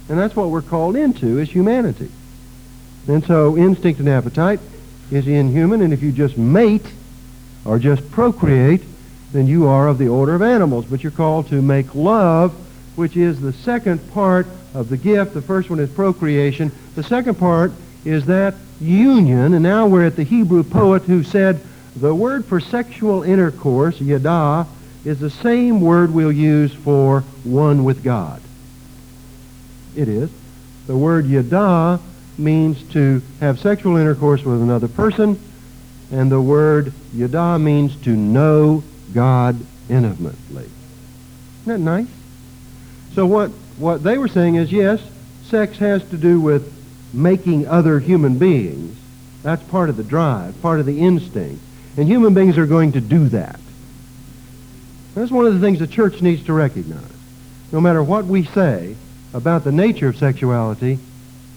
And 0.10 0.18
that's 0.20 0.36
what 0.36 0.50
we're 0.50 0.62
called 0.62 0.96
into 0.96 1.40
is 1.40 1.50
humanity. 1.50 2.12
And 3.08 3.26
so 3.26 3.58
instinct 3.58 4.00
and 4.00 4.10
appetite 4.10 4.60
is 5.10 5.28
inhuman, 5.28 5.82
and 5.82 5.94
if 5.94 6.02
you 6.02 6.12
just 6.12 6.38
mate 6.38 6.86
or 7.66 7.80
just 7.80 8.10
procreate, 8.12 8.84
then 9.32 9.48
you 9.48 9.68
are 9.68 9.88
of 9.88 9.98
the 9.98 10.08
order 10.08 10.36
of 10.36 10.42
animals. 10.42 10.86
But 10.86 11.04
you're 11.04 11.12
called 11.12 11.48
to 11.50 11.62
make 11.62 11.96
love, 11.96 12.54
which 12.96 13.16
is 13.16 13.40
the 13.40 13.54
second 13.54 14.12
part 14.12 14.48
of 14.74 14.90
the 14.90 14.98
gift. 14.98 15.34
The 15.34 15.42
first 15.42 15.70
one 15.70 15.80
is 15.80 15.90
procreation. 15.90 16.72
The 16.96 17.04
second 17.04 17.36
part 17.36 17.72
is 18.04 18.26
that 18.26 18.56
union. 18.80 19.54
And 19.54 19.64
now 19.64 19.88
we're 19.88 20.06
at 20.06 20.16
the 20.16 20.24
Hebrew 20.24 20.64
poet 20.64 21.04
who 21.04 21.24
said 21.24 21.62
the 21.96 22.14
word 22.14 22.46
for 22.46 22.60
sexual 22.60 23.24
intercourse, 23.24 24.00
yada, 24.02 24.68
is 25.04 25.20
the 25.20 25.30
same 25.30 25.82
word 25.82 26.14
we'll 26.14 26.32
use 26.32 26.74
for 26.74 27.22
one 27.44 27.84
with 27.84 28.04
God. 28.04 28.42
It 29.96 30.08
is. 30.08 30.30
The 30.88 30.96
word 30.96 31.26
yada 31.26 32.00
means 32.38 32.82
to 32.94 33.22
have 33.40 33.60
sexual 33.60 33.98
intercourse 33.98 34.44
with 34.44 34.62
another 34.62 34.88
person, 34.88 35.40
and 36.12 36.32
the 36.32 36.42
word 36.42 36.94
yada 37.14 37.58
means 37.60 37.96
to 38.04 38.16
know 38.16 38.84
God 39.14 39.58
intimately. 39.90 40.70
Isn't 41.62 41.66
that 41.66 41.80
nice? 41.80 42.08
So 43.14 43.26
what, 43.26 43.50
what 43.78 44.04
they 44.04 44.18
were 44.18 44.28
saying 44.28 44.56
is, 44.56 44.72
yes, 44.72 45.02
sex 45.46 45.78
has 45.78 46.04
to 46.10 46.18
do 46.18 46.40
with 46.40 46.74
making 47.14 47.68
other 47.68 48.00
human 48.00 48.38
beings. 48.38 48.98
That's 49.44 49.64
part 49.64 49.90
of 49.90 49.98
the 49.98 50.04
drive, 50.04 50.60
part 50.62 50.80
of 50.80 50.86
the 50.86 51.00
instinct. 51.00 51.62
And 51.98 52.08
human 52.08 52.34
beings 52.34 52.58
are 52.58 52.66
going 52.66 52.94
to 52.94 53.02
do 53.02 53.28
that. 53.30 53.60
That's 55.16 55.32
one 55.32 55.46
of 55.46 55.54
the 55.54 55.60
things 55.60 55.80
the 55.80 55.88
church 55.88 56.22
needs 56.22 56.44
to 56.46 56.54
recognize. 56.54 57.04
No 57.72 57.82
matter 57.82 58.02
what 58.04 58.26
we 58.26 58.46
say 58.46 58.96
about 59.34 59.64
the 59.64 59.72
nature 59.72 60.08
of 60.10 60.18
sexuality, 60.18 61.00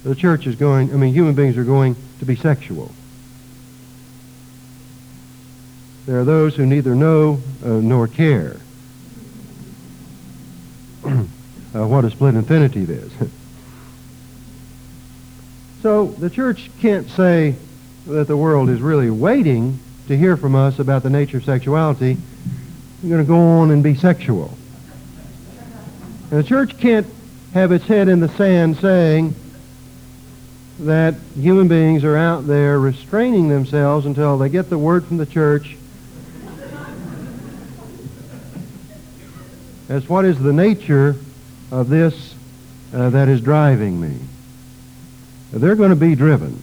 the 0.04 0.14
church 0.14 0.46
is 0.46 0.56
going, 0.56 0.92
I 0.92 0.96
mean, 0.96 1.14
human 1.14 1.34
beings 1.34 1.56
are 1.56 1.64
going 1.64 1.96
to 2.18 2.24
be 2.24 2.36
sexual. 2.36 2.92
There 6.06 6.20
are 6.20 6.24
those 6.24 6.54
who 6.54 6.66
neither 6.66 6.94
know 6.94 7.40
uh, 7.64 7.68
nor 7.68 8.06
care 8.06 8.56
uh, 11.04 11.18
what 11.72 12.04
a 12.04 12.10
split 12.10 12.34
infinitive 12.34 12.90
is. 12.90 13.12
so 15.82 16.06
the 16.06 16.28
church 16.28 16.70
can't 16.80 17.08
say 17.10 17.54
that 18.06 18.26
the 18.26 18.36
world 18.36 18.68
is 18.68 18.80
really 18.82 19.10
waiting 19.10 19.78
to 20.08 20.16
hear 20.16 20.36
from 20.36 20.54
us 20.54 20.78
about 20.78 21.02
the 21.02 21.10
nature 21.10 21.38
of 21.38 21.44
sexuality. 21.44 22.18
We're 23.04 23.10
going 23.10 23.22
to 23.22 23.28
go 23.28 23.38
on 23.38 23.70
and 23.70 23.82
be 23.82 23.94
sexual. 23.94 24.56
And 26.30 26.40
the 26.40 26.42
church 26.42 26.78
can't 26.78 27.06
have 27.52 27.70
its 27.70 27.84
head 27.84 28.08
in 28.08 28.20
the 28.20 28.30
sand 28.30 28.78
saying, 28.78 29.34
that 30.80 31.14
human 31.36 31.68
beings 31.68 32.02
are 32.02 32.16
out 32.16 32.46
there 32.46 32.78
restraining 32.80 33.48
themselves 33.48 34.06
until 34.06 34.38
they 34.38 34.48
get 34.48 34.70
the 34.70 34.78
word 34.78 35.04
from 35.04 35.18
the 35.18 35.26
church 35.26 35.76
as 39.88 40.08
what 40.08 40.24
is 40.24 40.38
the 40.38 40.52
nature 40.52 41.14
of 41.70 41.88
this 41.88 42.34
uh, 42.92 43.10
that 43.10 43.28
is 43.28 43.40
driving 43.40 44.00
me. 44.00 44.18
They're 45.52 45.76
going 45.76 45.90
to 45.90 45.96
be 45.96 46.14
driven. 46.16 46.60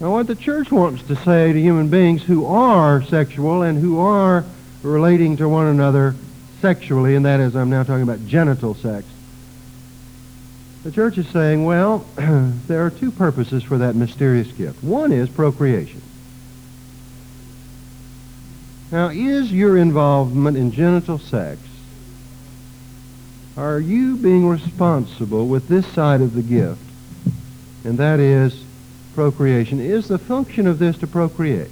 Now, 0.00 0.12
what 0.12 0.26
the 0.26 0.34
church 0.34 0.70
wants 0.70 1.02
to 1.04 1.16
say 1.16 1.52
to 1.52 1.60
human 1.60 1.88
beings 1.88 2.22
who 2.22 2.46
are 2.46 3.02
sexual 3.02 3.62
and 3.62 3.78
who 3.78 3.98
are 3.98 4.44
relating 4.82 5.36
to 5.38 5.48
one 5.48 5.66
another 5.66 6.14
sexually, 6.60 7.14
and 7.14 7.24
that 7.24 7.40
is, 7.40 7.54
I'm 7.54 7.70
now 7.70 7.82
talking 7.82 8.02
about 8.02 8.26
genital 8.26 8.74
sex, 8.74 9.06
the 10.84 10.90
church 10.90 11.16
is 11.18 11.28
saying, 11.28 11.64
well, 11.64 12.04
there 12.16 12.84
are 12.84 12.90
two 12.90 13.12
purposes 13.12 13.62
for 13.62 13.78
that 13.78 13.94
mysterious 13.94 14.50
gift. 14.52 14.82
One 14.82 15.12
is 15.12 15.28
procreation. 15.28 16.02
Now, 18.90 19.08
is 19.08 19.52
your 19.52 19.78
involvement 19.78 20.56
in 20.56 20.72
genital 20.72 21.18
sex, 21.18 21.60
are 23.56 23.78
you 23.78 24.16
being 24.16 24.48
responsible 24.48 25.46
with 25.46 25.68
this 25.68 25.86
side 25.86 26.20
of 26.20 26.34
the 26.34 26.42
gift, 26.42 26.82
and 27.84 27.98
that 27.98 28.18
is 28.18 28.64
procreation? 29.14 29.80
Is 29.80 30.08
the 30.08 30.18
function 30.18 30.66
of 30.66 30.78
this 30.78 30.98
to 30.98 31.06
procreate? 31.06 31.70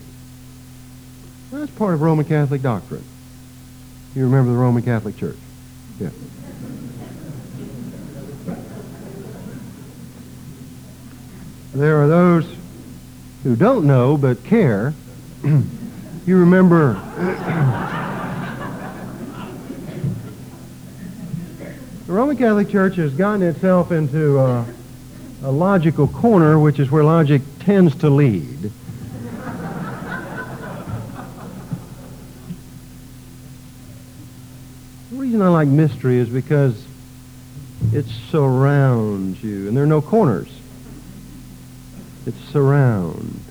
That's 1.51 1.71
part 1.73 1.95
of 1.95 2.01
Roman 2.01 2.25
Catholic 2.25 2.63
doctrine. 2.63 3.05
You 4.15 4.25
remember 4.25 4.53
the 4.53 4.59
Roman 4.59 4.83
Catholic 4.83 5.17
Church? 5.17 5.37
Yeah. 5.99 6.11
There 11.75 12.03
are 12.03 12.09
those 12.09 12.47
who 13.43 13.57
don't 13.57 13.85
know 13.85 14.17
but 14.17 14.45
care. 14.45 14.95
you 15.45 16.39
remember 16.39 16.95
the 22.07 22.13
Roman 22.13 22.37
Catholic 22.37 22.69
Church 22.69 22.95
has 22.97 23.13
gotten 23.13 23.43
itself 23.43 23.91
into 23.91 24.39
a, 24.39 24.65
a 25.43 25.51
logical 25.51 26.07
corner, 26.07 26.61
which 26.61 26.79
is 26.79 26.91
where 26.91 27.03
logic 27.03 27.43
tends 27.61 27.97
to 27.97 28.11
lead. 28.11 28.71
Reason 35.41 35.55
I 35.55 35.59
like 35.59 35.69
mystery 35.69 36.19
is 36.19 36.29
because 36.29 36.85
it 37.95 38.05
surrounds 38.31 39.43
you, 39.43 39.69
and 39.69 39.77
there 39.77 39.85
are 39.85 39.87
no 39.87 40.03
corners. 40.03 40.49
It 42.27 42.35
surrounds. 42.53 43.43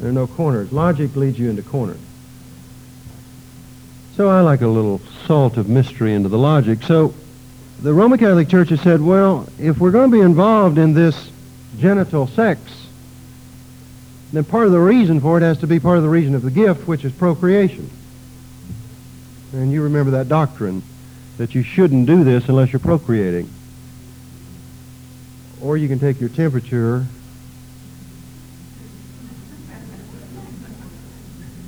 There 0.00 0.08
are 0.08 0.12
no 0.12 0.26
corners. 0.26 0.72
Logic 0.72 1.14
leads 1.14 1.38
you 1.38 1.48
into 1.48 1.62
corners. 1.62 2.00
So 4.16 4.28
I 4.28 4.40
like 4.40 4.62
a 4.62 4.66
little 4.66 5.00
salt 5.26 5.56
of 5.56 5.68
mystery 5.68 6.12
into 6.12 6.28
the 6.28 6.38
logic. 6.38 6.82
So 6.82 7.14
the 7.80 7.94
Roman 7.94 8.18
Catholic 8.18 8.48
Church 8.48 8.70
has 8.70 8.80
said, 8.80 9.00
well, 9.00 9.48
if 9.60 9.78
we're 9.78 9.92
going 9.92 10.10
to 10.10 10.16
be 10.16 10.22
involved 10.22 10.76
in 10.76 10.92
this 10.92 11.30
genital 11.78 12.26
sex, 12.26 12.60
then 14.32 14.42
part 14.42 14.66
of 14.66 14.72
the 14.72 14.80
reason 14.80 15.20
for 15.20 15.38
it 15.38 15.42
has 15.42 15.58
to 15.58 15.68
be 15.68 15.78
part 15.78 15.98
of 15.98 16.02
the 16.02 16.08
reason 16.08 16.34
of 16.34 16.42
the 16.42 16.50
gift, 16.50 16.88
which 16.88 17.04
is 17.04 17.12
procreation. 17.12 17.88
And 19.52 19.70
you 19.70 19.82
remember 19.82 20.10
that 20.12 20.28
doctrine 20.28 20.82
that 21.38 21.54
you 21.54 21.62
shouldn't 21.62 22.06
do 22.06 22.24
this 22.24 22.48
unless 22.48 22.72
you're 22.72 22.80
procreating. 22.80 23.48
Or 25.60 25.76
you 25.76 25.88
can 25.88 25.98
take 25.98 26.20
your 26.20 26.28
temperature 26.28 27.06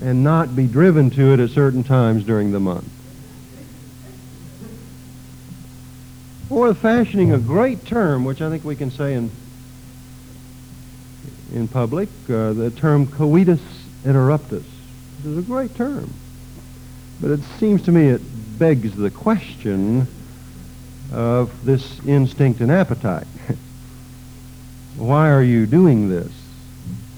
and 0.02 0.22
not 0.22 0.54
be 0.54 0.66
driven 0.66 1.10
to 1.10 1.32
it 1.32 1.40
at 1.40 1.50
certain 1.50 1.82
times 1.82 2.24
during 2.24 2.52
the 2.52 2.60
month. 2.60 2.88
Or 6.50 6.72
fashioning 6.72 7.32
a 7.32 7.38
great 7.38 7.84
term, 7.84 8.24
which 8.24 8.40
I 8.40 8.48
think 8.48 8.64
we 8.64 8.76
can 8.76 8.90
say 8.90 9.14
in 9.14 9.30
in 11.52 11.66
public, 11.66 12.08
uh, 12.28 12.52
the 12.52 12.70
term 12.70 13.06
coitus 13.06 13.60
interruptus. 14.04 14.64
This 15.22 15.26
is 15.32 15.38
a 15.38 15.42
great 15.42 15.74
term. 15.74 16.12
But 17.20 17.30
it 17.32 17.40
seems 17.58 17.82
to 17.82 17.92
me 17.92 18.08
it 18.08 18.20
begs 18.58 18.96
the 18.96 19.10
question 19.10 20.06
of 21.12 21.64
this 21.64 22.04
instinct 22.06 22.60
and 22.60 22.70
appetite. 22.70 23.26
Why 24.96 25.30
are 25.30 25.42
you 25.42 25.66
doing 25.66 26.08
this 26.08 26.32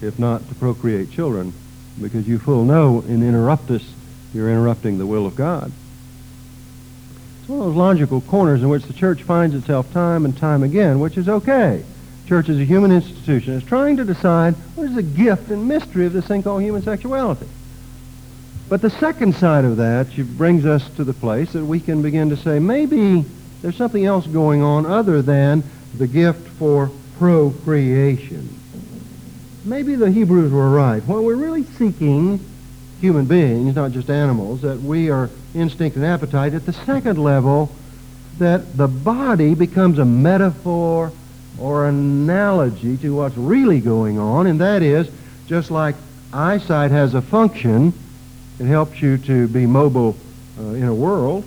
if 0.01 0.19
not 0.19 0.47
to 0.49 0.55
procreate 0.55 1.11
children? 1.11 1.53
Because 1.99 2.27
you 2.27 2.39
full 2.39 2.63
know 2.63 3.01
in 3.01 3.21
interruptus 3.21 3.83
you're 4.33 4.49
interrupting 4.49 4.97
the 4.97 5.05
will 5.05 5.25
of 5.25 5.35
God. 5.35 5.71
It's 7.39 7.49
one 7.49 7.59
of 7.59 7.65
those 7.65 7.75
logical 7.75 8.21
corners 8.21 8.61
in 8.61 8.69
which 8.69 8.83
the 8.83 8.93
church 8.93 9.23
finds 9.23 9.55
itself 9.55 9.91
time 9.91 10.25
and 10.25 10.37
time 10.37 10.63
again, 10.63 10.99
which 10.99 11.17
is 11.17 11.27
okay. 11.27 11.83
Church 12.27 12.47
is 12.47 12.59
a 12.59 12.63
human 12.63 12.91
institution. 12.91 13.55
It's 13.55 13.65
trying 13.65 13.97
to 13.97 14.05
decide 14.05 14.53
what 14.75 14.87
is 14.87 14.95
the 14.95 15.03
gift 15.03 15.49
and 15.49 15.67
mystery 15.67 16.05
of 16.05 16.13
this 16.13 16.27
thing 16.27 16.43
called 16.43 16.61
human 16.61 16.81
sexuality. 16.81 17.47
But 18.71 18.81
the 18.81 18.89
second 18.89 19.35
side 19.35 19.65
of 19.65 19.75
that 19.75 20.15
brings 20.37 20.65
us 20.65 20.89
to 20.91 21.03
the 21.03 21.11
place 21.11 21.51
that 21.51 21.65
we 21.65 21.81
can 21.81 22.01
begin 22.01 22.29
to 22.29 22.37
say 22.37 22.57
maybe 22.57 23.25
there's 23.61 23.75
something 23.75 24.05
else 24.05 24.25
going 24.25 24.61
on 24.61 24.85
other 24.85 25.21
than 25.21 25.61
the 25.97 26.07
gift 26.07 26.47
for 26.51 26.89
procreation. 27.17 28.47
Maybe 29.65 29.95
the 29.95 30.09
Hebrews 30.09 30.53
were 30.53 30.69
right. 30.69 31.05
When 31.05 31.23
we're 31.23 31.35
really 31.35 31.65
seeking 31.65 32.39
human 33.01 33.25
beings, 33.25 33.75
not 33.75 33.91
just 33.91 34.09
animals, 34.09 34.61
that 34.61 34.79
we 34.79 35.09
are 35.09 35.29
instinct 35.53 35.97
and 35.97 36.05
appetite, 36.05 36.53
at 36.53 36.65
the 36.65 36.71
second 36.71 37.21
level, 37.21 37.75
that 38.37 38.77
the 38.77 38.87
body 38.87 39.53
becomes 39.53 39.99
a 39.99 40.05
metaphor 40.05 41.11
or 41.59 41.89
analogy 41.89 42.95
to 42.99 43.17
what's 43.17 43.35
really 43.35 43.81
going 43.81 44.17
on, 44.17 44.47
and 44.47 44.61
that 44.61 44.81
is 44.81 45.11
just 45.47 45.71
like 45.71 45.95
eyesight 46.31 46.91
has 46.91 47.13
a 47.13 47.21
function, 47.21 47.91
it 48.61 48.67
helps 48.67 49.01
you 49.01 49.17
to 49.17 49.47
be 49.47 49.65
mobile 49.65 50.15
uh, 50.59 50.65
in 50.73 50.83
a 50.83 50.93
world, 50.93 51.43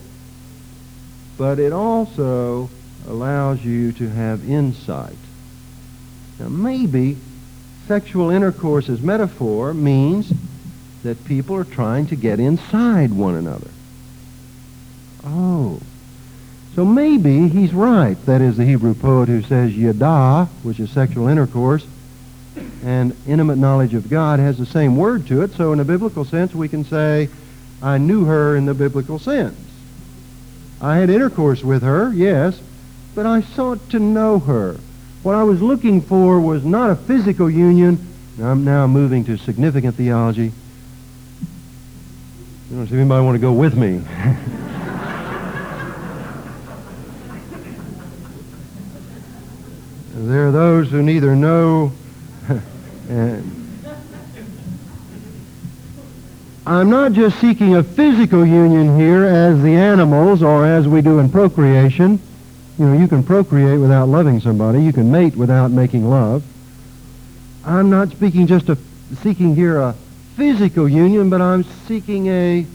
but 1.38 1.60
it 1.60 1.72
also 1.72 2.68
allows 3.06 3.64
you 3.64 3.92
to 3.92 4.08
have 4.08 4.50
insight. 4.50 5.14
Now, 6.40 6.48
maybe 6.48 7.16
sexual 7.86 8.30
intercourse 8.30 8.88
as 8.88 9.00
metaphor 9.00 9.72
means 9.72 10.32
that 11.04 11.24
people 11.24 11.54
are 11.54 11.62
trying 11.62 12.08
to 12.08 12.16
get 12.16 12.40
inside 12.40 13.12
one 13.12 13.36
another. 13.36 13.70
Oh. 15.22 15.80
So 16.74 16.84
maybe 16.84 17.46
he's 17.46 17.72
right. 17.72 18.16
That 18.26 18.40
is 18.40 18.56
the 18.56 18.64
Hebrew 18.64 18.94
poet 18.94 19.28
who 19.28 19.42
says 19.42 19.76
yada, 19.76 20.46
which 20.64 20.80
is 20.80 20.90
sexual 20.90 21.28
intercourse, 21.28 21.86
and 22.84 23.16
intimate 23.26 23.56
knowledge 23.56 23.94
of 23.94 24.08
God 24.08 24.38
has 24.40 24.58
the 24.58 24.66
same 24.66 24.96
word 24.96 25.26
to 25.28 25.42
it. 25.42 25.52
So 25.52 25.72
in 25.72 25.80
a 25.80 25.84
biblical 25.84 26.24
sense, 26.24 26.54
we 26.54 26.68
can 26.68 26.84
say, 26.84 27.28
I 27.82 27.98
knew 27.98 28.24
her 28.24 28.56
in 28.56 28.66
the 28.66 28.74
biblical 28.74 29.18
sense. 29.18 29.58
I 30.80 30.96
had 30.98 31.10
intercourse 31.10 31.64
with 31.64 31.82
her, 31.82 32.12
yes, 32.12 32.60
but 33.14 33.26
I 33.26 33.42
sought 33.42 33.90
to 33.90 33.98
know 33.98 34.38
her. 34.40 34.76
What 35.22 35.34
I 35.34 35.42
was 35.42 35.62
looking 35.62 36.02
for 36.02 36.40
was 36.40 36.64
not 36.64 36.90
a 36.90 36.96
physical 36.96 37.48
union. 37.48 38.06
I'm 38.42 38.64
now 38.64 38.86
moving 38.86 39.24
to 39.24 39.38
significant 39.38 39.94
theology. 39.96 40.52
I 42.70 42.74
don't 42.74 42.86
see 42.88 42.96
anybody 42.96 43.24
want 43.24 43.36
to 43.36 43.40
go 43.40 43.52
with 43.52 43.74
me. 43.74 43.98
there 50.14 50.48
are 50.48 50.52
those 50.52 50.90
who 50.90 51.02
neither 51.02 51.36
know 51.36 51.92
and 53.08 53.64
I'm 56.66 56.88
not 56.88 57.12
just 57.12 57.38
seeking 57.40 57.76
a 57.76 57.82
physical 57.82 58.46
union 58.46 58.98
here 58.98 59.24
as 59.24 59.62
the 59.62 59.74
animals 59.74 60.42
or 60.42 60.64
as 60.64 60.88
we 60.88 61.02
do 61.02 61.18
in 61.18 61.28
procreation. 61.28 62.18
You 62.78 62.86
know, 62.86 62.98
you 62.98 63.06
can 63.06 63.22
procreate 63.22 63.78
without 63.78 64.08
loving 64.08 64.40
somebody. 64.40 64.82
You 64.82 64.92
can 64.92 65.10
mate 65.10 65.36
without 65.36 65.70
making 65.70 66.08
love. 66.08 66.42
I'm 67.66 67.90
not 67.90 68.10
speaking 68.10 68.46
just 68.46 68.70
of 68.70 68.80
seeking 69.22 69.54
here 69.54 69.78
a 69.78 69.94
physical 70.36 70.88
union, 70.88 71.28
but 71.28 71.42
I'm 71.42 71.64
seeking 71.86 72.28
a 72.28 72.66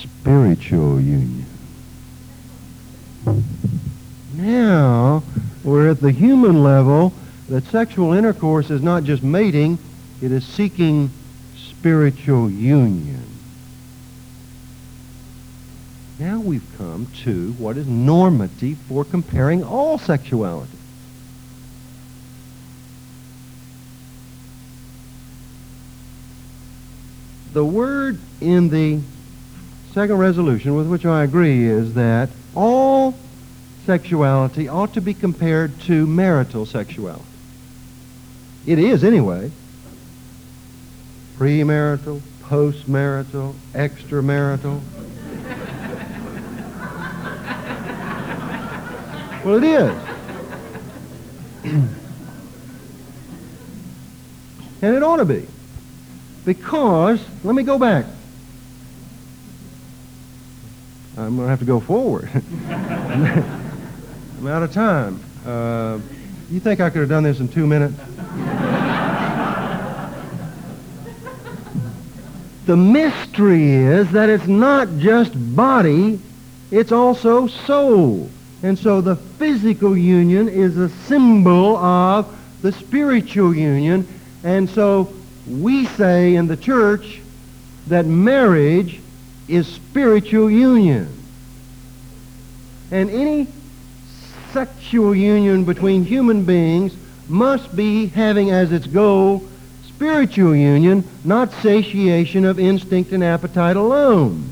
spiritual 0.00 1.00
union. 1.00 1.46
Now, 4.34 5.22
we're 5.64 5.90
at 5.90 6.00
the 6.00 6.12
human 6.12 6.62
level 6.62 7.12
that 7.48 7.64
sexual 7.66 8.12
intercourse 8.12 8.70
is 8.70 8.82
not 8.82 9.04
just 9.04 9.22
mating, 9.22 9.78
it 10.20 10.32
is 10.32 10.44
seeking 10.44 11.10
spiritual 11.56 12.50
union. 12.50 13.26
Now 16.18 16.38
we've 16.38 16.66
come 16.78 17.08
to 17.24 17.52
what 17.54 17.76
is 17.76 17.86
normative 17.86 18.78
for 18.88 19.04
comparing 19.04 19.64
all 19.64 19.98
sexuality. 19.98 20.78
The 27.52 27.64
word 27.64 28.18
in 28.40 28.70
the 28.70 29.00
second 29.92 30.16
resolution 30.16 30.74
with 30.74 30.86
which 30.86 31.04
I 31.04 31.24
agree 31.24 31.66
is 31.66 31.94
that 31.94 32.30
all 32.54 33.14
sexuality 33.84 34.68
ought 34.68 34.94
to 34.94 35.00
be 35.00 35.12
compared 35.12 35.78
to 35.80 36.06
marital 36.06 36.64
sexuality. 36.64 37.31
It 38.66 38.78
is 38.78 39.02
anyway. 39.02 39.50
Premarital, 41.36 42.20
postmarital, 42.42 43.54
extramarital. 43.72 44.80
well, 49.44 49.56
it 49.56 49.64
is. 49.64 49.92
and 54.82 54.96
it 54.96 55.02
ought 55.02 55.16
to 55.16 55.24
be. 55.24 55.46
Because, 56.44 57.24
let 57.42 57.54
me 57.54 57.62
go 57.62 57.78
back. 57.78 58.04
I'm 61.16 61.36
going 61.36 61.46
to 61.46 61.50
have 61.50 61.58
to 61.58 61.64
go 61.64 61.80
forward. 61.80 62.28
I'm 62.68 64.46
out 64.46 64.62
of 64.62 64.72
time. 64.72 65.20
Uh, 65.44 65.98
you 66.50 66.60
think 66.60 66.80
I 66.80 66.90
could 66.90 67.00
have 67.00 67.08
done 67.08 67.22
this 67.22 67.40
in 67.40 67.48
two 67.48 67.66
minutes? 67.66 67.94
The 72.72 72.76
mystery 72.78 73.70
is 73.70 74.10
that 74.12 74.30
it's 74.30 74.46
not 74.46 74.88
just 74.96 75.34
body, 75.54 76.18
it's 76.70 76.90
also 76.90 77.46
soul. 77.46 78.30
And 78.62 78.78
so 78.78 79.02
the 79.02 79.16
physical 79.16 79.94
union 79.94 80.48
is 80.48 80.78
a 80.78 80.88
symbol 80.88 81.76
of 81.76 82.34
the 82.62 82.72
spiritual 82.72 83.54
union. 83.54 84.08
And 84.42 84.70
so 84.70 85.12
we 85.46 85.84
say 85.84 86.34
in 86.34 86.46
the 86.46 86.56
church 86.56 87.20
that 87.88 88.06
marriage 88.06 89.00
is 89.48 89.66
spiritual 89.66 90.50
union. 90.50 91.14
And 92.90 93.10
any 93.10 93.48
sexual 94.52 95.14
union 95.14 95.66
between 95.66 96.06
human 96.06 96.46
beings 96.46 96.96
must 97.28 97.76
be 97.76 98.06
having 98.06 98.50
as 98.50 98.72
its 98.72 98.86
goal 98.86 99.46
spiritual 99.96 100.56
union, 100.56 101.04
not 101.24 101.52
satiation 101.62 102.44
of 102.44 102.58
instinct 102.58 103.12
and 103.12 103.22
appetite 103.22 103.76
alone. 103.76 104.50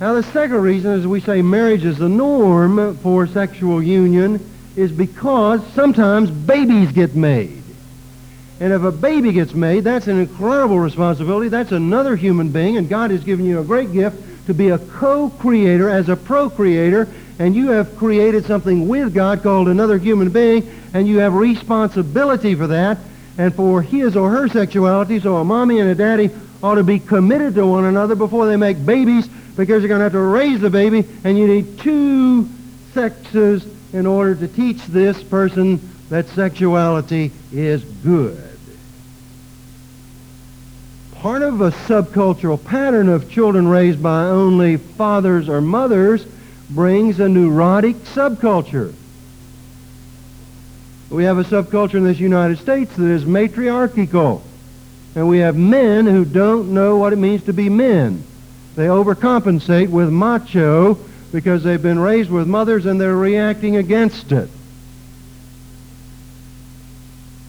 Now, 0.00 0.14
the 0.14 0.22
second 0.24 0.60
reason 0.60 0.92
is 0.98 1.06
we 1.06 1.20
say 1.20 1.42
marriage 1.42 1.84
is 1.84 1.98
the 1.98 2.08
norm 2.08 2.96
for 2.96 3.26
sexual 3.26 3.82
union 3.82 4.44
is 4.74 4.90
because 4.90 5.60
sometimes 5.74 6.30
babies 6.30 6.90
get 6.92 7.14
made. 7.14 7.62
And 8.58 8.72
if 8.72 8.82
a 8.82 8.92
baby 8.92 9.32
gets 9.32 9.54
made, 9.54 9.84
that's 9.84 10.08
an 10.08 10.18
incredible 10.18 10.78
responsibility. 10.78 11.48
That's 11.48 11.72
another 11.72 12.16
human 12.16 12.50
being, 12.50 12.76
and 12.76 12.88
God 12.88 13.10
has 13.10 13.24
given 13.24 13.44
you 13.44 13.60
a 13.60 13.64
great 13.64 13.92
gift 13.92 14.46
to 14.46 14.54
be 14.54 14.70
a 14.70 14.78
co-creator 14.78 15.88
as 15.88 16.08
a 16.08 16.16
procreator, 16.16 17.08
and 17.38 17.54
you 17.54 17.70
have 17.70 17.96
created 17.96 18.44
something 18.44 18.88
with 18.88 19.14
God 19.14 19.42
called 19.42 19.68
another 19.68 19.98
human 19.98 20.30
being, 20.30 20.68
and 20.94 21.06
you 21.06 21.18
have 21.18 21.34
responsibility 21.34 22.54
for 22.54 22.66
that 22.66 22.98
and 23.38 23.54
for 23.54 23.82
his 23.82 24.16
or 24.16 24.30
her 24.30 24.48
sexuality. 24.48 25.20
So 25.20 25.36
a 25.36 25.44
mommy 25.44 25.80
and 25.80 25.90
a 25.90 25.94
daddy 25.94 26.30
ought 26.62 26.76
to 26.76 26.84
be 26.84 26.98
committed 26.98 27.54
to 27.56 27.66
one 27.66 27.84
another 27.84 28.14
before 28.14 28.46
they 28.46 28.56
make 28.56 28.84
babies 28.84 29.28
because 29.56 29.82
you're 29.82 29.88
going 29.88 29.98
to 29.98 30.04
have 30.04 30.12
to 30.12 30.20
raise 30.20 30.60
the 30.60 30.70
baby, 30.70 31.04
and 31.24 31.36
you 31.36 31.46
need 31.46 31.78
two 31.78 32.48
sexes 32.94 33.66
in 33.92 34.06
order 34.06 34.34
to 34.34 34.48
teach 34.48 34.82
this 34.86 35.22
person 35.22 35.80
that 36.08 36.28
sexuality 36.28 37.30
is 37.52 37.84
good 37.84 38.52
part 41.22 41.42
of 41.42 41.60
a 41.60 41.70
subcultural 41.70 42.62
pattern 42.64 43.08
of 43.08 43.30
children 43.30 43.68
raised 43.68 44.02
by 44.02 44.24
only 44.24 44.76
fathers 44.76 45.48
or 45.48 45.60
mothers 45.60 46.26
brings 46.68 47.20
a 47.20 47.28
neurotic 47.28 47.94
subculture. 48.06 48.92
We 51.12 51.24
have 51.24 51.36
a 51.36 51.44
subculture 51.44 51.94
in 51.94 52.04
this 52.04 52.18
United 52.18 52.58
States 52.58 52.96
that 52.96 53.04
is 53.04 53.26
matriarchal. 53.26 54.42
And 55.14 55.28
we 55.28 55.38
have 55.38 55.56
men 55.56 56.06
who 56.06 56.24
don't 56.24 56.72
know 56.72 56.96
what 56.96 57.12
it 57.12 57.16
means 57.16 57.42
to 57.44 57.52
be 57.52 57.68
men. 57.68 58.24
They 58.76 58.86
overcompensate 58.86 59.90
with 59.90 60.08
macho 60.08 60.94
because 61.30 61.62
they've 61.62 61.82
been 61.82 61.98
raised 61.98 62.30
with 62.30 62.46
mothers 62.46 62.86
and 62.86 62.98
they're 62.98 63.14
reacting 63.14 63.76
against 63.76 64.32
it. 64.32 64.48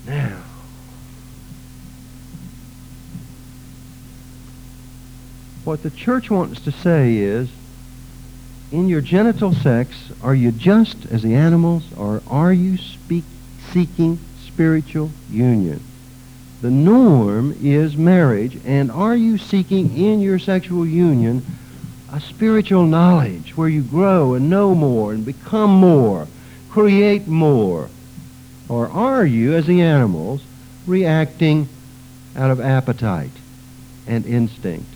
Now, 0.06 0.44
What 5.64 5.82
the 5.82 5.90
church 5.90 6.30
wants 6.30 6.60
to 6.62 6.72
say 6.74 7.16
is, 7.16 7.48
in 8.72 8.90
your 8.90 9.00
genital 9.00 9.54
sex, 9.54 9.96
are 10.22 10.36
you 10.36 10.52
just 10.52 11.06
as 11.06 11.24
the 11.24 11.36
animals, 11.36 11.84
or 11.96 12.22
are 12.28 12.52
you 12.52 12.78
speak, 12.78 13.24
seeking 13.74 14.20
spiritual 14.46 15.12
union? 15.30 15.82
The 16.62 16.72
norm 16.72 17.58
is 17.62 17.98
marriage, 17.98 18.58
and 18.64 18.90
are 18.90 19.16
you 19.16 19.38
seeking 19.38 19.98
in 19.98 20.22
your 20.22 20.40
sexual 20.40 20.86
union 20.86 21.46
a 22.12 22.22
spiritual 22.22 22.86
knowledge 22.86 23.58
where 23.58 23.68
you 23.68 23.82
grow 23.82 24.36
and 24.36 24.50
know 24.50 24.74
more 24.74 25.12
and 25.12 25.26
become 25.26 25.72
more, 25.72 26.28
create 26.70 27.28
more? 27.28 27.90
Or 28.70 28.88
are 28.88 29.26
you, 29.26 29.56
as 29.56 29.66
the 29.66 29.82
animals, 29.82 30.42
reacting 30.88 31.68
out 32.36 32.52
of 32.52 32.62
appetite 32.62 33.32
and 34.08 34.26
instinct? 34.26 34.94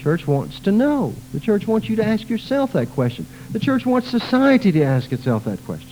church 0.00 0.26
wants 0.26 0.58
to 0.60 0.72
know. 0.72 1.14
The 1.32 1.40
church 1.40 1.66
wants 1.66 1.88
you 1.88 1.96
to 1.96 2.04
ask 2.04 2.28
yourself 2.28 2.72
that 2.72 2.90
question. 2.90 3.26
The 3.52 3.60
church 3.60 3.84
wants 3.84 4.08
society 4.08 4.72
to 4.72 4.82
ask 4.82 5.12
itself 5.12 5.44
that 5.44 5.62
question. 5.64 5.89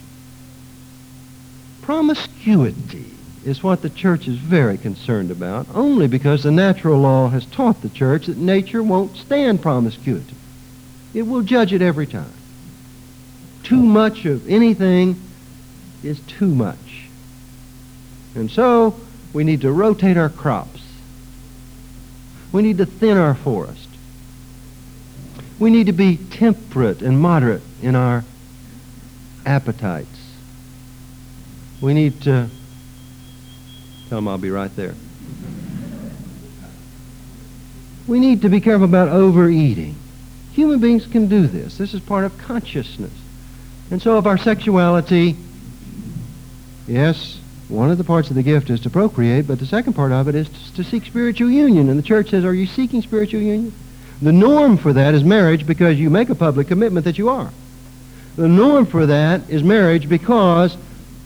Promiscuity 1.88 3.06
is 3.46 3.62
what 3.62 3.80
the 3.80 3.88
church 3.88 4.28
is 4.28 4.36
very 4.36 4.76
concerned 4.76 5.30
about, 5.30 5.66
only 5.72 6.06
because 6.06 6.42
the 6.42 6.50
natural 6.50 7.00
law 7.00 7.30
has 7.30 7.46
taught 7.46 7.80
the 7.80 7.88
church 7.88 8.26
that 8.26 8.36
nature 8.36 8.82
won't 8.82 9.16
stand 9.16 9.62
promiscuity. 9.62 10.34
It 11.14 11.22
will 11.22 11.40
judge 11.40 11.72
it 11.72 11.80
every 11.80 12.06
time. 12.06 12.34
Too 13.62 13.82
much 13.82 14.26
of 14.26 14.46
anything 14.50 15.18
is 16.02 16.20
too 16.26 16.54
much. 16.54 17.06
And 18.34 18.50
so 18.50 18.94
we 19.32 19.42
need 19.42 19.62
to 19.62 19.72
rotate 19.72 20.18
our 20.18 20.28
crops. 20.28 20.82
We 22.52 22.60
need 22.60 22.76
to 22.76 22.84
thin 22.84 23.16
our 23.16 23.34
forest. 23.34 23.88
We 25.58 25.70
need 25.70 25.86
to 25.86 25.92
be 25.92 26.18
temperate 26.18 27.00
and 27.00 27.18
moderate 27.18 27.62
in 27.80 27.96
our 27.96 28.26
appetites. 29.46 30.17
We 31.80 31.94
need 31.94 32.22
to 32.22 32.48
tell 34.08 34.18
them 34.18 34.28
I'll 34.28 34.38
be 34.38 34.50
right 34.50 34.74
there. 34.74 34.94
We 38.06 38.20
need 38.20 38.42
to 38.42 38.48
be 38.48 38.60
careful 38.60 38.84
about 38.84 39.08
overeating. 39.08 39.94
Human 40.52 40.80
beings 40.80 41.06
can 41.06 41.28
do 41.28 41.46
this. 41.46 41.76
This 41.76 41.94
is 41.94 42.00
part 42.00 42.24
of 42.24 42.36
consciousness. 42.38 43.12
And 43.90 44.02
so 44.02 44.18
if 44.18 44.26
our 44.26 44.38
sexuality, 44.38 45.36
yes, 46.86 47.38
one 47.68 47.90
of 47.90 47.98
the 47.98 48.04
parts 48.04 48.30
of 48.30 48.36
the 48.36 48.42
gift 48.42 48.70
is 48.70 48.80
to 48.80 48.90
procreate, 48.90 49.46
but 49.46 49.58
the 49.58 49.66
second 49.66 49.92
part 49.92 50.10
of 50.10 50.26
it 50.26 50.34
is 50.34 50.48
to, 50.72 50.82
seek 50.82 51.04
spiritual 51.04 51.50
union. 51.50 51.90
And 51.90 51.98
the 51.98 52.02
church 52.02 52.30
says, 52.30 52.44
are 52.44 52.54
you 52.54 52.66
seeking 52.66 53.02
spiritual 53.02 53.40
union? 53.40 53.72
The 54.22 54.32
norm 54.32 54.78
for 54.78 54.94
that 54.94 55.14
is 55.14 55.22
marriage 55.22 55.66
because 55.66 55.98
you 55.98 56.10
make 56.10 56.30
a 56.30 56.34
public 56.34 56.66
commitment 56.66 57.04
that 57.04 57.18
you 57.18 57.28
are. 57.28 57.52
The 58.36 58.48
norm 58.48 58.86
for 58.86 59.06
that 59.06 59.48
is 59.50 59.62
marriage 59.62 60.08
because 60.08 60.76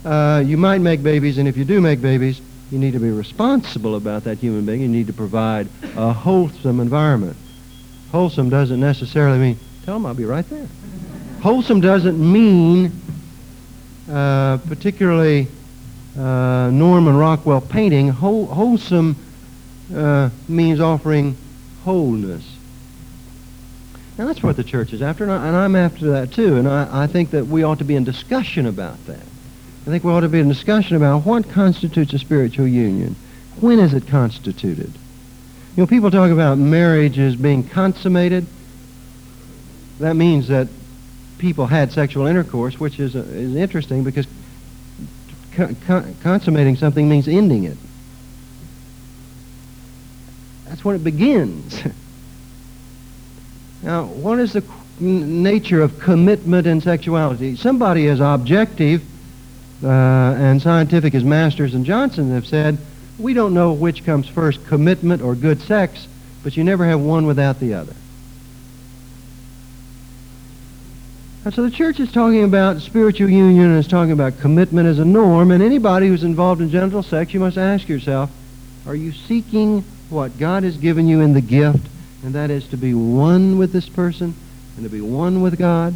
uh, 0.04 0.42
you 0.44 0.56
might 0.56 0.80
make 0.80 1.02
babies, 1.02 1.38
and 1.38 1.48
if 1.48 1.56
you 1.56 1.64
do 1.64 1.80
make 1.80 2.00
babies, 2.00 2.40
you 2.70 2.78
need 2.78 2.92
to 2.92 2.98
be 2.98 3.10
responsible 3.10 3.96
about 3.96 4.24
that 4.24 4.38
human 4.38 4.64
being. 4.64 4.80
You 4.80 4.88
need 4.88 5.06
to 5.06 5.12
provide 5.12 5.68
a 5.96 6.12
wholesome 6.12 6.80
environment. 6.80 7.36
Wholesome 8.10 8.48
doesn't 8.48 8.80
necessarily 8.80 9.38
mean, 9.38 9.58
tell 9.84 9.94
them 9.94 10.06
I'll 10.06 10.14
be 10.14 10.24
right 10.24 10.48
there. 10.48 10.66
Wholesome 11.42 11.80
doesn't 11.80 12.18
mean 12.18 12.92
uh, 14.10 14.58
particularly 14.68 15.48
uh, 16.18 16.70
Norman 16.72 17.16
Rockwell 17.16 17.60
painting. 17.60 18.08
Whole, 18.08 18.46
wholesome 18.46 19.16
uh, 19.94 20.30
means 20.48 20.80
offering 20.80 21.36
wholeness. 21.84 22.44
And 24.18 24.28
that's 24.28 24.42
what 24.42 24.56
the 24.56 24.64
church 24.64 24.92
is 24.92 25.02
after, 25.02 25.24
and, 25.24 25.32
I, 25.32 25.64
am 25.64 25.74
after 25.74 26.10
that 26.10 26.32
too. 26.32 26.56
And 26.56 26.68
I, 26.68 27.04
I 27.04 27.06
think 27.06 27.30
that 27.30 27.46
we 27.46 27.62
ought 27.62 27.78
to 27.78 27.84
be 27.84 27.96
in 27.96 28.04
discussion 28.04 28.66
about 28.66 29.04
that. 29.06 29.24
I 29.82 29.90
think 29.90 30.04
we 30.04 30.12
ought 30.12 30.20
to 30.20 30.28
be 30.28 30.38
in 30.38 30.48
discussion 30.48 30.96
about 30.96 31.24
what 31.24 31.48
constitutes 31.50 32.12
a 32.12 32.18
spiritual 32.18 32.68
union. 32.68 33.16
When 33.60 33.80
is 33.80 33.94
it 33.94 34.06
constituted? 34.06 34.92
You 35.76 35.82
know, 35.82 35.86
people 35.86 36.10
talk 36.10 36.30
about 36.30 36.58
marriage 36.58 37.18
as 37.18 37.34
being 37.34 37.68
consummated. 37.68 38.46
That 39.98 40.14
means 40.14 40.48
that 40.48 40.68
people 41.38 41.66
had 41.66 41.90
sexual 41.90 42.26
intercourse, 42.26 42.78
which 42.78 43.00
is, 43.00 43.16
uh, 43.16 43.20
is 43.20 43.56
interesting 43.56 44.04
because 44.04 44.26
consummating 46.22 46.76
something 46.76 47.08
means 47.08 47.26
ending 47.26 47.64
it. 47.64 47.76
That's 50.68 50.84
when 50.84 50.96
it 50.96 51.04
begins. 51.04 51.82
Now, 53.82 54.04
what 54.04 54.38
is 54.38 54.52
the 54.52 54.62
nature 55.00 55.82
of 55.82 55.98
commitment 55.98 56.68
and 56.68 56.80
sexuality? 56.80 57.56
Somebody 57.56 58.06
is 58.06 58.20
objective 58.20 59.02
Uh, 59.82 59.88
and 59.88 60.62
scientific 60.62 61.14
as 61.14 61.24
Masters 61.24 61.74
and 61.74 61.84
Johnson 61.84 62.30
have 62.32 62.46
said, 62.46 62.78
we 63.18 63.34
don't 63.34 63.54
know 63.54 63.72
which 63.72 64.04
comes 64.04 64.28
first, 64.28 64.64
commitment 64.66 65.22
or 65.22 65.34
good 65.34 65.60
sex, 65.60 66.06
but 66.42 66.56
you 66.56 66.64
never 66.64 66.84
have 66.86 67.00
one 67.00 67.26
without 67.26 67.60
the 67.60 67.74
other. 67.74 67.94
And 71.44 71.52
so 71.52 71.62
the 71.62 71.70
church 71.70 71.98
is 71.98 72.12
talking 72.12 72.44
about 72.44 72.80
spiritual 72.80 73.28
union 73.28 73.70
and 73.70 73.78
is 73.78 73.88
talking 73.88 74.12
about 74.12 74.38
commitment 74.38 74.86
as 74.86 75.00
a 75.00 75.04
norm, 75.04 75.50
and 75.50 75.62
anybody 75.62 76.06
who's 76.06 76.22
involved 76.22 76.60
in 76.60 76.70
genital 76.70 77.02
sex, 77.02 77.34
you 77.34 77.40
must 77.40 77.58
ask 77.58 77.88
yourself, 77.88 78.30
are 78.86 78.94
you 78.94 79.12
seeking 79.12 79.82
what 80.08 80.38
God 80.38 80.62
has 80.62 80.76
given 80.76 81.08
you 81.08 81.20
in 81.20 81.32
the 81.32 81.40
gift 81.40 81.88
and 82.22 82.34
that 82.34 82.50
is 82.50 82.68
to 82.68 82.76
be 82.76 82.94
one 82.94 83.58
with 83.58 83.72
this 83.72 83.88
person 83.88 84.34
and 84.76 84.84
to 84.84 84.90
be 84.90 85.00
one 85.00 85.42
with 85.42 85.58
God. 85.58 85.94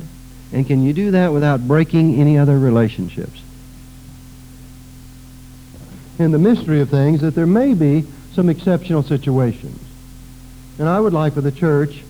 And 0.53 0.67
can 0.67 0.83
you 0.83 0.93
do 0.93 1.13
that 1.13 1.33
without 1.33 1.67
breaking 1.67 2.21
any 2.21 2.37
other 2.37 2.59
relationships? 2.59 3.41
And 6.19 6.33
the 6.33 6.39
mystery 6.39 6.81
of 6.81 6.89
things 6.89 7.21
that 7.21 7.35
there 7.35 7.47
may 7.47 7.75
be 7.75 8.05
some 8.33 8.49
exceptional 8.49 9.03
situations. 9.03 9.81
And 10.79 10.89
I 10.89 11.01
would 11.01 11.13
like 11.13 11.35
for 11.35 11.41
the 11.41 11.53
church 11.53 12.03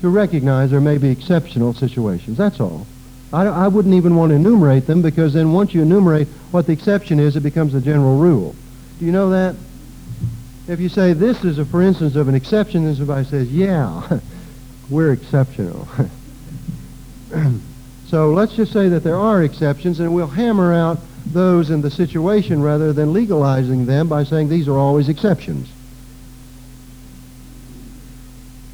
to 0.00 0.08
recognize 0.08 0.70
there 0.70 0.80
may 0.80 0.98
be 0.98 1.08
exceptional 1.08 1.72
situations. 1.72 2.36
That's 2.36 2.60
all. 2.60 2.86
I, 3.32 3.46
I 3.46 3.68
wouldn't 3.68 3.94
even 3.94 4.16
want 4.16 4.30
to 4.30 4.36
enumerate 4.36 4.86
them 4.86 5.02
because 5.02 5.32
then 5.32 5.52
once 5.52 5.74
you 5.74 5.82
enumerate 5.82 6.28
what 6.50 6.66
the 6.66 6.72
exception 6.72 7.18
is, 7.18 7.36
it 7.36 7.42
becomes 7.42 7.72
the 7.72 7.80
general 7.80 8.18
rule. 8.18 8.54
Do 8.98 9.06
you 9.06 9.12
know 9.12 9.30
that? 9.30 9.56
If 10.68 10.80
you 10.80 10.88
say 10.88 11.12
this 11.12 11.44
is 11.44 11.58
a 11.58 11.64
for 11.64 11.82
instance 11.82 12.16
of 12.16 12.28
an 12.28 12.34
exception, 12.34 12.84
then 12.84 12.94
somebody 12.94 13.26
says, 13.26 13.50
yeah, 13.50 14.20
we're 14.90 15.12
exceptional. 15.12 15.88
so 18.06 18.30
let's 18.30 18.54
just 18.54 18.72
say 18.72 18.88
that 18.88 19.02
there 19.02 19.16
are 19.16 19.42
exceptions, 19.42 20.00
and 20.00 20.14
we'll 20.14 20.26
hammer 20.26 20.72
out 20.72 20.98
those 21.26 21.70
in 21.70 21.80
the 21.80 21.90
situation 21.90 22.62
rather 22.62 22.92
than 22.92 23.12
legalizing 23.12 23.86
them 23.86 24.08
by 24.08 24.24
saying 24.24 24.48
these 24.48 24.68
are 24.68 24.76
always 24.76 25.08
exceptions. 25.08 25.68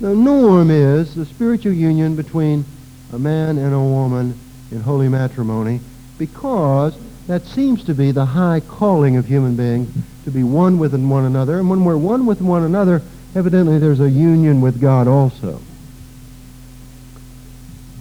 The 0.01 0.15
norm 0.15 0.71
is 0.71 1.15
the 1.15 1.27
spiritual 1.27 1.73
union 1.73 2.17
between 2.17 2.65
a 3.13 3.19
man 3.19 3.59
and 3.59 3.75
a 3.75 3.79
woman 3.79 4.39
in 4.71 4.81
holy 4.81 5.09
matrimony 5.09 5.81
because 6.19 6.97
That 7.31 7.47
seems 7.47 7.85
to 7.85 7.95
be 7.95 8.11
the 8.11 8.25
high 8.25 8.59
calling 8.59 9.17
of 9.17 9.25
human 9.25 9.55
beings, 9.55 9.89
to 10.25 10.33
be 10.33 10.43
one 10.43 10.81
with 10.81 10.93
one 10.93 11.25
another. 11.25 11.61
And 11.61 11.71
when 11.71 11.85
we're 11.85 11.97
one 11.97 12.27
with 12.27 12.41
one 12.41 12.65
another, 12.65 13.03
evidently 13.37 13.79
there's 13.79 14.01
a 14.01 14.11
union 14.11 14.61
with 14.61 14.81
God 14.81 15.07
also. 15.07 15.61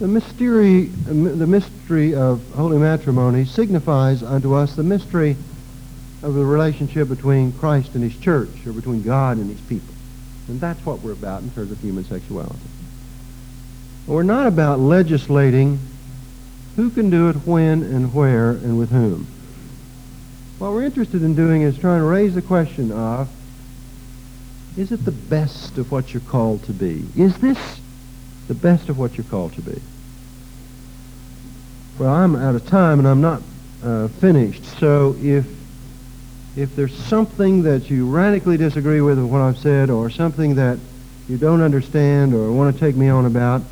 The 0.00 0.08
mystery, 0.08 0.84
the 0.84 1.46
mystery 1.46 2.14
of 2.14 2.42
holy 2.54 2.78
matrimony 2.78 3.44
signifies 3.44 4.22
unto 4.22 4.54
us 4.54 4.74
the 4.74 4.82
mystery 4.82 5.36
of 6.22 6.32
the 6.32 6.42
relationship 6.42 7.08
between 7.08 7.52
Christ 7.52 7.94
and 7.94 8.02
his 8.02 8.18
church, 8.18 8.48
or 8.66 8.72
between 8.72 9.02
God 9.02 9.36
and 9.36 9.50
his 9.50 9.60
people. 9.60 9.94
And 10.48 10.58
that's 10.58 10.84
what 10.86 11.00
we're 11.00 11.12
about 11.12 11.42
in 11.42 11.50
terms 11.50 11.70
of 11.70 11.78
human 11.80 12.04
sexuality. 12.04 12.56
We're 14.06 14.22
not 14.22 14.46
about 14.46 14.80
legislating 14.80 15.78
who 16.76 16.88
can 16.88 17.10
do 17.10 17.28
it 17.28 17.36
when 17.46 17.82
and 17.82 18.14
where 18.14 18.52
and 18.52 18.78
with 18.78 18.90
whom. 18.90 19.26
What 20.58 20.72
we're 20.72 20.84
interested 20.84 21.22
in 21.22 21.34
doing 21.34 21.60
is 21.60 21.76
trying 21.76 22.00
to 22.00 22.06
raise 22.06 22.34
the 22.34 22.40
question 22.40 22.90
of, 22.90 23.28
is 24.78 24.92
it 24.92 25.04
the 25.04 25.12
best 25.12 25.76
of 25.76 25.92
what 25.92 26.14
you're 26.14 26.22
called 26.22 26.64
to 26.64 26.72
be? 26.72 27.04
Is 27.16 27.36
this 27.36 27.79
the 28.50 28.54
best 28.54 28.88
of 28.88 28.98
what 28.98 29.16
you're 29.16 29.24
called 29.26 29.52
to 29.52 29.62
be? 29.62 29.80
Well, 32.00 32.12
I'm 32.12 32.34
out 32.34 32.56
of 32.56 32.66
time 32.66 32.98
and 32.98 33.06
I'm 33.06 33.20
not 33.20 33.42
uh, 33.84 34.08
finished. 34.08 34.64
So 34.80 35.14
if 35.20 35.46
if 36.56 36.74
there's 36.74 36.96
something 37.04 37.62
that 37.62 37.88
you 37.88 38.10
radically 38.10 38.56
disagree 38.56 39.00
with 39.00 39.20
what 39.20 39.40
I've 39.40 39.56
said 39.56 39.88
or 39.88 40.10
something 40.10 40.56
that 40.56 40.80
you 41.28 41.38
don't 41.38 41.60
understand 41.60 42.34
or 42.34 42.50
want 42.50 42.74
to 42.74 42.80
take 42.80 42.96
me 42.96 43.08
on 43.08 43.24
about, 43.24 43.62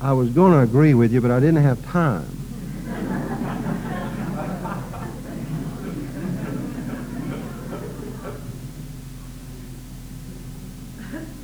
I 0.00 0.12
was 0.12 0.30
going 0.30 0.52
to 0.52 0.60
agree 0.60 0.94
with 0.94 1.12
you, 1.12 1.20
but 1.20 1.32
I 1.32 1.40
didn't 1.40 1.64
have 1.64 1.84
time. 1.86 2.39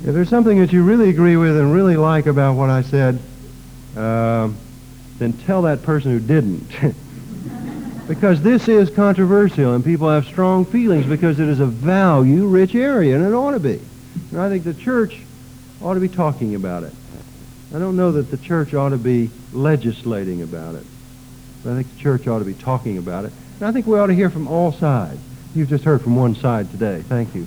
If 0.07 0.13
there's 0.13 0.29
something 0.29 0.59
that 0.59 0.71
you 0.71 0.83
really 0.83 1.09
agree 1.09 1.35
with 1.35 1.57
and 1.57 1.73
really 1.73 1.97
like 1.97 2.27
about 2.27 2.55
what 2.55 2.69
I 2.69 2.81
said, 2.81 3.19
uh, 3.97 4.49
then 5.19 5.33
tell 5.33 5.63
that 5.63 5.83
person 5.83 6.11
who 6.11 6.21
didn't. 6.21 6.65
because 8.07 8.41
this 8.41 8.69
is 8.69 8.89
controversial 8.89 9.73
and 9.73 9.83
people 9.83 10.09
have 10.09 10.25
strong 10.25 10.63
feelings 10.63 11.05
because 11.05 11.41
it 11.41 11.49
is 11.49 11.59
a 11.59 11.65
value-rich 11.65 12.73
area, 12.73 13.17
and 13.17 13.25
it 13.25 13.33
ought 13.33 13.51
to 13.51 13.59
be. 13.59 13.81
And 14.31 14.39
I 14.39 14.47
think 14.47 14.63
the 14.63 14.73
church 14.73 15.19
ought 15.81 15.95
to 15.95 15.99
be 15.99 16.07
talking 16.07 16.55
about 16.55 16.83
it. 16.83 16.93
I 17.75 17.79
don't 17.79 17.97
know 17.97 18.13
that 18.13 18.31
the 18.31 18.37
church 18.37 18.73
ought 18.73 18.89
to 18.89 18.97
be 18.97 19.29
legislating 19.51 20.41
about 20.41 20.75
it. 20.75 20.85
But 21.65 21.73
I 21.73 21.75
think 21.75 21.93
the 21.93 21.99
church 21.99 22.27
ought 22.27 22.39
to 22.39 22.45
be 22.45 22.53
talking 22.53 22.97
about 22.97 23.25
it. 23.25 23.33
And 23.59 23.67
I 23.67 23.73
think 23.73 23.85
we 23.85 23.99
ought 23.99 24.07
to 24.07 24.15
hear 24.15 24.29
from 24.29 24.47
all 24.47 24.71
sides. 24.71 25.19
You've 25.53 25.67
just 25.67 25.83
heard 25.83 26.01
from 26.01 26.15
one 26.15 26.33
side 26.33 26.71
today. 26.71 27.03
Thank 27.09 27.35
you. 27.35 27.45